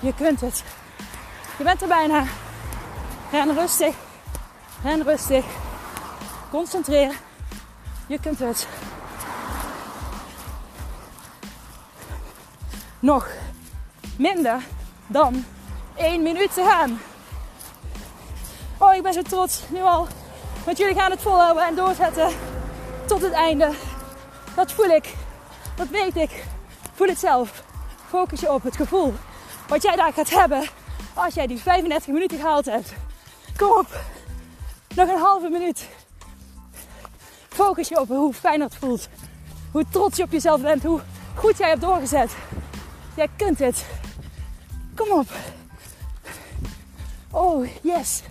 Je 0.00 0.14
kunt 0.14 0.40
het. 0.40 0.64
Je 1.58 1.64
bent 1.64 1.82
er 1.82 1.88
bijna. 1.88 2.24
Ren 3.30 3.54
rustig. 3.54 3.94
Ren 4.82 5.02
rustig. 5.02 5.44
Concentreer. 6.50 7.12
Je 8.06 8.20
kunt 8.20 8.38
het. 8.38 8.68
Nog 13.00 13.28
minder 14.16 14.62
dan 15.08 15.44
één 15.96 16.22
minuut 16.22 16.54
te 16.54 16.64
gaan. 16.68 17.00
Oh, 18.78 18.94
ik 18.94 19.02
ben 19.02 19.12
zo 19.12 19.22
trots 19.22 19.62
nu 19.68 19.80
al. 19.80 20.06
Want 20.64 20.78
jullie 20.78 20.94
gaan 20.94 21.10
het 21.10 21.22
volhouden 21.22 21.66
en 21.66 21.74
doorzetten 21.74 22.28
tot 23.06 23.22
het 23.22 23.32
einde. 23.32 23.70
Dat 24.54 24.72
voel 24.72 24.90
ik. 24.90 25.14
Dat 25.76 25.88
weet 25.88 26.16
ik. 26.16 26.44
Voel 26.94 27.08
het 27.08 27.18
zelf. 27.18 27.62
Focus 28.08 28.40
je 28.40 28.52
op 28.52 28.62
het 28.62 28.76
gevoel 28.76 29.14
wat 29.68 29.82
jij 29.82 29.96
daar 29.96 30.12
gaat 30.12 30.30
hebben 30.30 30.68
als 31.14 31.34
jij 31.34 31.46
die 31.46 31.58
35 31.58 32.12
minuten 32.12 32.38
gehaald 32.38 32.64
hebt. 32.64 32.92
Kom 33.56 33.70
op. 33.70 33.86
Nog 34.94 35.08
een 35.08 35.20
halve 35.20 35.48
minuut. 35.48 35.88
Focus 37.48 37.88
je 37.88 38.00
op 38.00 38.08
hoe 38.08 38.34
fijn 38.34 38.58
dat 38.58 38.74
voelt. 38.74 39.08
Hoe 39.72 39.84
trots 39.90 40.16
je 40.16 40.22
op 40.22 40.32
jezelf 40.32 40.60
bent. 40.60 40.82
Hoe 40.82 41.00
goed 41.34 41.58
jij 41.58 41.68
hebt 41.68 41.80
doorgezet. 41.80 42.36
Jij 43.16 43.28
kunt 43.36 43.58
het. 43.58 43.84
Kom 44.98 45.18
op. 45.18 45.28
Oh, 47.30 47.66
yes. 47.82 48.22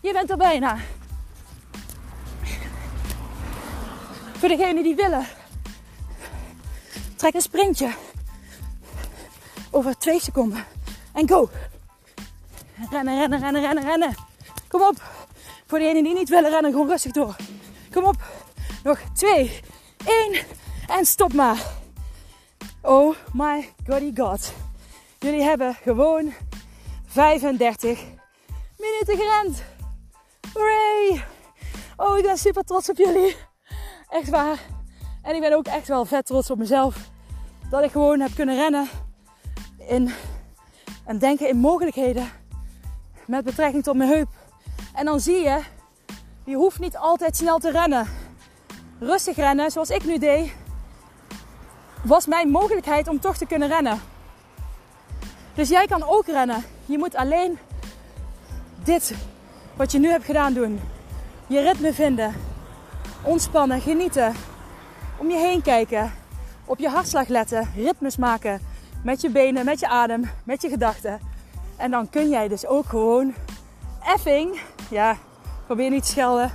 Je 0.00 0.12
bent 0.12 0.30
er 0.30 0.36
bijna. 0.36 0.78
Voor 4.38 4.48
degenen 4.48 4.82
die 4.82 4.94
willen, 4.94 5.26
trek 7.16 7.34
een 7.34 7.40
sprintje. 7.40 7.90
Over 9.70 9.98
twee 9.98 10.20
seconden. 10.20 10.64
En 11.12 11.28
go. 11.28 11.50
Rennen, 12.90 13.18
rennen, 13.18 13.40
rennen, 13.40 13.62
rennen, 13.62 13.84
rennen. 13.84 14.14
Kom 14.68 14.82
op. 14.82 15.02
Voor 15.66 15.78
degenen 15.78 16.04
die 16.04 16.14
niet 16.14 16.28
willen 16.28 16.50
rennen, 16.50 16.70
gewoon 16.70 16.88
rustig 16.88 17.12
door. 17.12 17.36
Kom 17.92 18.04
op. 18.04 18.16
Nog 18.82 18.98
twee, 19.14 19.60
één. 20.04 20.44
En 20.88 21.06
stop 21.06 21.32
maar. 21.32 21.66
Oh 22.80 23.16
my 23.32 23.72
goddy 23.86 24.12
god. 24.14 24.52
Jullie 25.26 25.42
hebben 25.42 25.74
gewoon 25.74 26.32
35 27.06 28.04
minuten 28.78 29.16
gerend. 29.16 29.62
Hooray! 30.52 31.24
Oh, 31.96 32.18
ik 32.18 32.24
ben 32.24 32.38
super 32.38 32.62
trots 32.62 32.90
op 32.90 32.96
jullie. 32.96 33.36
Echt 34.08 34.28
waar. 34.28 34.58
En 35.22 35.34
ik 35.34 35.40
ben 35.40 35.52
ook 35.56 35.66
echt 35.66 35.88
wel 35.88 36.04
vet 36.04 36.26
trots 36.26 36.50
op 36.50 36.58
mezelf. 36.58 37.10
Dat 37.70 37.84
ik 37.84 37.90
gewoon 37.90 38.20
heb 38.20 38.30
kunnen 38.34 38.56
rennen. 38.56 38.88
In, 39.78 40.10
en 41.04 41.18
denken 41.18 41.48
in 41.48 41.56
mogelijkheden. 41.56 42.28
Met 43.26 43.44
betrekking 43.44 43.82
tot 43.82 43.96
mijn 43.96 44.10
heup. 44.10 44.28
En 44.94 45.04
dan 45.04 45.20
zie 45.20 45.40
je, 45.40 45.62
je 46.44 46.56
hoeft 46.56 46.78
niet 46.78 46.96
altijd 46.96 47.36
snel 47.36 47.58
te 47.58 47.70
rennen. 47.70 48.06
Rustig 49.00 49.36
rennen, 49.36 49.70
zoals 49.70 49.90
ik 49.90 50.04
nu 50.04 50.18
deed, 50.18 50.52
was 52.04 52.26
mijn 52.26 52.48
mogelijkheid 52.48 53.08
om 53.08 53.20
toch 53.20 53.36
te 53.36 53.46
kunnen 53.46 53.68
rennen. 53.68 54.00
Dus 55.56 55.68
jij 55.68 55.86
kan 55.86 56.02
ook 56.02 56.26
rennen. 56.26 56.64
Je 56.84 56.98
moet 56.98 57.14
alleen 57.14 57.58
dit, 58.84 59.14
wat 59.76 59.92
je 59.92 59.98
nu 59.98 60.08
hebt 60.08 60.24
gedaan, 60.24 60.52
doen. 60.52 60.80
Je 61.46 61.60
ritme 61.60 61.92
vinden. 61.92 62.34
Ontspannen, 63.22 63.80
genieten. 63.80 64.34
Om 65.18 65.30
je 65.30 65.36
heen 65.36 65.62
kijken. 65.62 66.12
Op 66.64 66.78
je 66.78 66.88
hartslag 66.88 67.28
letten. 67.28 67.72
Ritmes 67.76 68.16
maken. 68.16 68.60
Met 69.02 69.20
je 69.20 69.30
benen, 69.30 69.64
met 69.64 69.80
je 69.80 69.88
adem, 69.88 70.30
met 70.44 70.62
je 70.62 70.68
gedachten. 70.68 71.20
En 71.76 71.90
dan 71.90 72.10
kun 72.10 72.28
jij 72.28 72.48
dus 72.48 72.66
ook 72.66 72.86
gewoon 72.86 73.34
effing, 74.04 74.60
ja, 74.90 75.16
probeer 75.66 75.90
niet 75.90 76.02
te 76.02 76.08
schelden, 76.08 76.52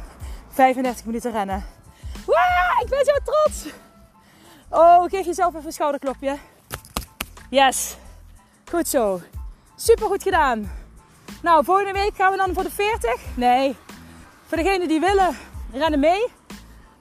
35 0.50 1.06
minuten 1.06 1.32
rennen. 1.32 1.66
Waaah, 2.26 2.82
ik 2.82 2.90
ben 2.90 3.06
zo 3.06 3.14
trots! 3.24 3.74
Oh, 4.70 5.04
geef 5.04 5.26
jezelf 5.26 5.54
even 5.54 5.66
een 5.66 5.74
schouderklopje. 5.74 6.38
Yes. 7.50 7.98
Goed 8.72 8.88
zo. 8.88 9.22
Super 9.76 10.08
goed 10.08 10.24
gedaan. 10.24 10.72
Nou, 11.42 11.66
volgende 11.66 11.92
week 11.92 12.16
gaan 12.16 12.32
we 12.32 12.38
dan 12.38 12.54
voor 12.54 12.64
de 12.64 12.72
40. 12.72 13.16
Nee. 13.36 13.76
Voor 14.48 14.58
degenen 14.58 14.88
die 14.88 15.00
willen, 15.00 15.38
rennen 15.74 16.00
mee. 16.00 16.28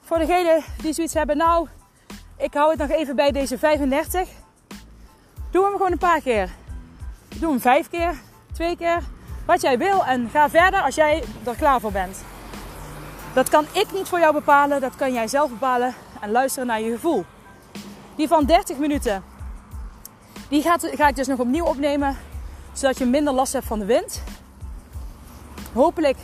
Voor 0.01 0.19
degenen 0.19 0.65
die 0.83 0.93
zoiets 0.93 1.15
hebben, 1.15 1.37
nou, 1.37 1.69
ik 2.37 2.55
hou 2.55 2.71
het 2.71 2.79
nog 2.79 2.91
even 2.91 3.17
bij 3.17 3.31
deze 3.31 3.59
35. 3.59 4.29
Doe 5.51 5.65
hem 5.65 5.73
gewoon 5.73 5.93
een 5.93 5.99
paar 5.99 6.21
keer. 6.21 6.51
Doe 7.37 7.51
hem 7.51 7.61
vijf 7.61 7.89
keer, 7.89 8.15
twee 8.53 8.77
keer. 8.77 9.03
Wat 9.47 9.61
jij 9.61 9.79
wil 9.79 10.05
en 10.05 10.29
ga 10.33 10.49
verder 10.49 10.81
als 10.81 10.95
jij 10.95 11.25
er 11.45 11.57
klaar 11.57 11.81
voor 11.81 11.93
bent. 11.93 12.25
Dat 13.35 13.49
kan 13.49 13.67
ik 13.73 13.93
niet 13.93 14.09
voor 14.09 14.19
jou 14.19 14.35
bepalen, 14.35 14.81
dat 14.81 14.97
kan 14.97 15.13
jij 15.13 15.29
zelf 15.29 15.51
bepalen 15.51 15.95
en 16.21 16.31
luisteren 16.31 16.67
naar 16.67 16.81
je 16.81 16.93
gevoel. 16.93 17.25
Die 18.17 18.29
van 18.29 18.45
30 18.45 18.79
minuten, 18.79 19.25
die 20.51 20.63
gaat, 20.63 20.89
ga 20.95 21.09
ik 21.09 21.17
dus 21.17 21.27
nog 21.27 21.39
opnieuw 21.39 21.65
opnemen, 21.65 22.17
zodat 22.73 22.99
je 22.99 23.05
minder 23.05 23.33
last 23.33 23.53
hebt 23.53 23.67
van 23.67 23.79
de 23.79 23.85
wind. 23.85 24.23
Hopelijk 25.73 26.17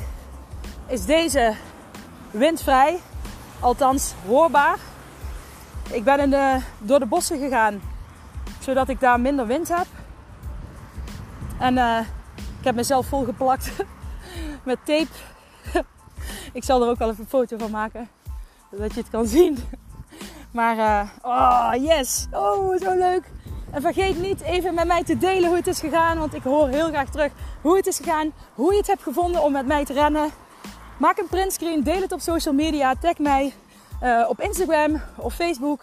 is 0.87 1.05
deze 1.05 1.55
windvrij, 2.31 2.99
althans 3.61 4.14
hoorbaar. 4.27 4.79
Ik 5.91 6.05
ben 6.05 6.20
in 6.20 6.31
de, 6.31 6.61
door 6.79 6.99
de 6.99 7.07
bossen 7.07 7.39
gegaan, 7.39 7.81
zodat 8.61 8.89
ik 8.89 9.01
daar 9.01 9.20
minder 9.20 9.47
wind 9.47 9.68
heb. 9.68 9.87
En 11.59 11.74
uh, 11.74 12.01
ik 12.59 12.64
heb 12.64 12.74
mezelf 12.74 13.07
volgeplakt 13.07 13.72
met 14.64 14.79
tape. 14.85 15.14
ik 16.53 16.64
zal 16.64 16.83
er 16.83 16.89
ook 16.89 16.99
wel 16.99 17.11
even 17.11 17.20
een 17.20 17.29
foto 17.29 17.59
van 17.59 17.70
maken, 17.70 18.09
zodat 18.70 18.95
je 18.95 19.01
het 19.01 19.11
kan 19.11 19.27
zien. 19.27 19.59
Maar, 20.51 20.77
uh, 20.77 21.09
oh 21.22 21.70
yes, 21.85 22.27
oh 22.33 22.81
zo 22.81 22.95
leuk. 22.95 23.31
En 23.77 23.83
vergeet 23.83 24.20
niet 24.20 24.41
even 24.41 24.74
met 24.74 24.87
mij 24.87 25.05
te 25.05 25.18
delen 25.18 25.49
hoe 25.49 25.57
het 25.57 25.66
is 25.66 25.81
gegaan. 25.81 26.18
Want 26.18 26.35
ik 26.35 26.43
hoor 26.43 26.68
heel 26.68 26.89
graag 26.89 27.11
terug 27.11 27.33
hoe 27.61 27.77
het 27.77 27.87
is 27.87 27.97
gegaan. 27.97 28.33
Hoe 28.55 28.72
je 28.72 28.79
het 28.79 28.87
hebt 28.87 29.03
gevonden 29.03 29.43
om 29.43 29.53
met 29.53 29.66
mij 29.66 29.85
te 29.85 29.93
rennen. 29.93 30.31
Maak 30.99 31.18
een 31.18 31.29
printscreen. 31.29 31.83
Deel 31.83 32.01
het 32.01 32.12
op 32.12 32.20
social 32.20 32.55
media. 32.55 32.95
Tag 32.95 33.18
mij 33.18 33.53
uh, 34.03 34.27
op 34.29 34.41
Instagram 34.41 35.03
of 35.16 35.35
Facebook. 35.35 35.83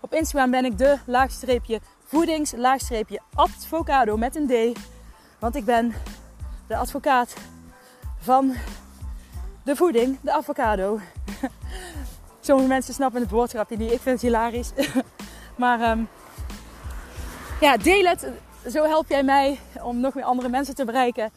Op 0.00 0.14
Instagram 0.14 0.50
ben 0.50 0.64
ik 0.64 0.78
de 0.78 0.98
laagstreepje 1.06 1.80
voedings 2.04 2.52
laagstreepje 2.56 3.20
advocado 3.34 4.16
met 4.16 4.36
een 4.36 4.46
D. 4.46 4.78
Want 5.38 5.56
ik 5.56 5.64
ben 5.64 5.94
de 6.66 6.76
advocaat 6.76 7.34
van 8.18 8.54
de 9.64 9.76
voeding, 9.76 10.18
de 10.20 10.32
avocado. 10.32 11.00
Sommige 12.40 12.68
mensen 12.68 12.94
snappen 12.94 13.20
het 13.20 13.30
woordgrapje 13.30 13.76
niet. 13.76 13.92
Ik 13.92 14.00
vind 14.00 14.20
het 14.20 14.30
hilarisch. 14.30 14.72
maar 15.56 15.90
um, 15.90 16.08
ja, 17.60 17.76
deel 17.76 18.04
het. 18.04 18.26
Zo 18.70 18.84
help 18.84 19.08
jij 19.08 19.22
mij 19.22 19.58
om 19.82 20.00
nog 20.00 20.14
meer 20.14 20.24
andere 20.24 20.48
mensen 20.48 20.74
te 20.74 20.84
bereiken. 20.84 21.30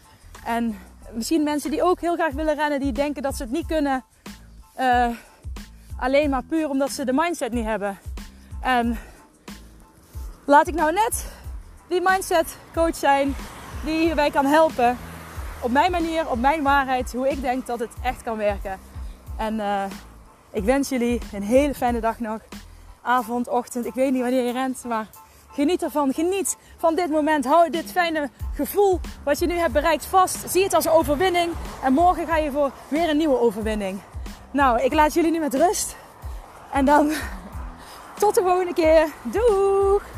En 0.46 0.80
misschien 1.12 1.44
mensen 1.44 1.72
die 1.72 1.84
ook 1.84 2.02
heel 2.02 2.16
graag 2.16 2.34
willen 2.34 2.56
rennen, 2.56 2.80
die 2.80 2.92
denken 2.92 3.22
dat 3.22 3.36
ze 3.36 3.44
het 3.44 3.52
niet 3.52 3.66
kunnen. 3.66 4.04
Uh, 4.80 5.08
alleen 6.00 6.30
maar 6.30 6.44
puur 6.44 6.70
omdat 6.70 6.92
ze 6.92 7.06
de 7.06 7.14
mindset 7.14 7.54
niet 7.54 7.66
hebben. 7.66 7.98
En 8.62 8.98
laat 10.46 10.68
ik 10.68 10.74
nou 10.74 10.94
net 10.94 11.26
die 11.88 12.02
mindset 12.02 12.58
coach 12.74 12.96
zijn 12.96 13.36
die 13.86 14.00
hierbij 14.00 14.30
kan 14.30 14.46
helpen. 14.46 14.98
Op 15.62 15.72
mijn 15.72 15.92
manier, 15.92 16.30
op 16.30 16.40
mijn 16.40 16.64
waarheid, 16.64 17.14
hoe 17.14 17.30
ik 17.30 17.42
denk 17.42 17.66
dat 17.66 17.80
het 17.80 17.92
echt 18.04 18.24
kan 18.24 18.38
werken. 18.38 18.80
En 19.38 19.54
uh, 19.54 19.84
ik 20.52 20.64
wens 20.64 20.90
jullie 20.90 21.22
een 21.34 21.44
hele 21.44 21.74
fijne 21.74 22.00
dag 22.00 22.20
nog. 22.20 22.40
Avond, 23.02 23.48
ochtend, 23.48 23.86
ik 23.86 23.94
weet 23.94 24.12
niet 24.12 24.22
wanneer 24.22 24.44
je 24.44 24.52
rent, 24.52 24.84
maar 24.84 25.08
Geniet 25.58 25.84
ervan. 25.84 26.14
Geniet 26.14 26.58
van 26.78 26.96
dit 26.96 27.10
moment. 27.10 27.46
Hou 27.46 27.70
dit 27.70 27.92
fijne 27.92 28.30
gevoel 28.54 29.00
wat 29.24 29.40
je 29.40 29.46
nu 29.46 29.54
hebt 29.54 29.74
bereikt 29.74 30.06
vast. 30.06 30.52
Zie 30.52 30.64
het 30.64 30.74
als 30.74 30.86
een 30.86 30.92
overwinning. 30.92 31.52
En 31.84 31.94
morgen 31.94 32.28
ga 32.28 32.38
je 32.38 32.52
voor 32.52 32.72
weer 32.88 33.10
een 33.10 33.18
nieuwe 33.18 33.40
overwinning. 33.40 34.00
Nou, 34.52 34.82
ik 34.82 34.94
laat 34.94 35.14
jullie 35.14 35.32
nu 35.32 35.40
met 35.40 35.54
rust. 35.54 35.96
En 36.72 36.86
dan 36.86 37.12
tot 38.20 38.36
de 38.36 38.42
volgende 38.42 38.74
keer. 38.74 39.08
Doeg! 39.22 40.17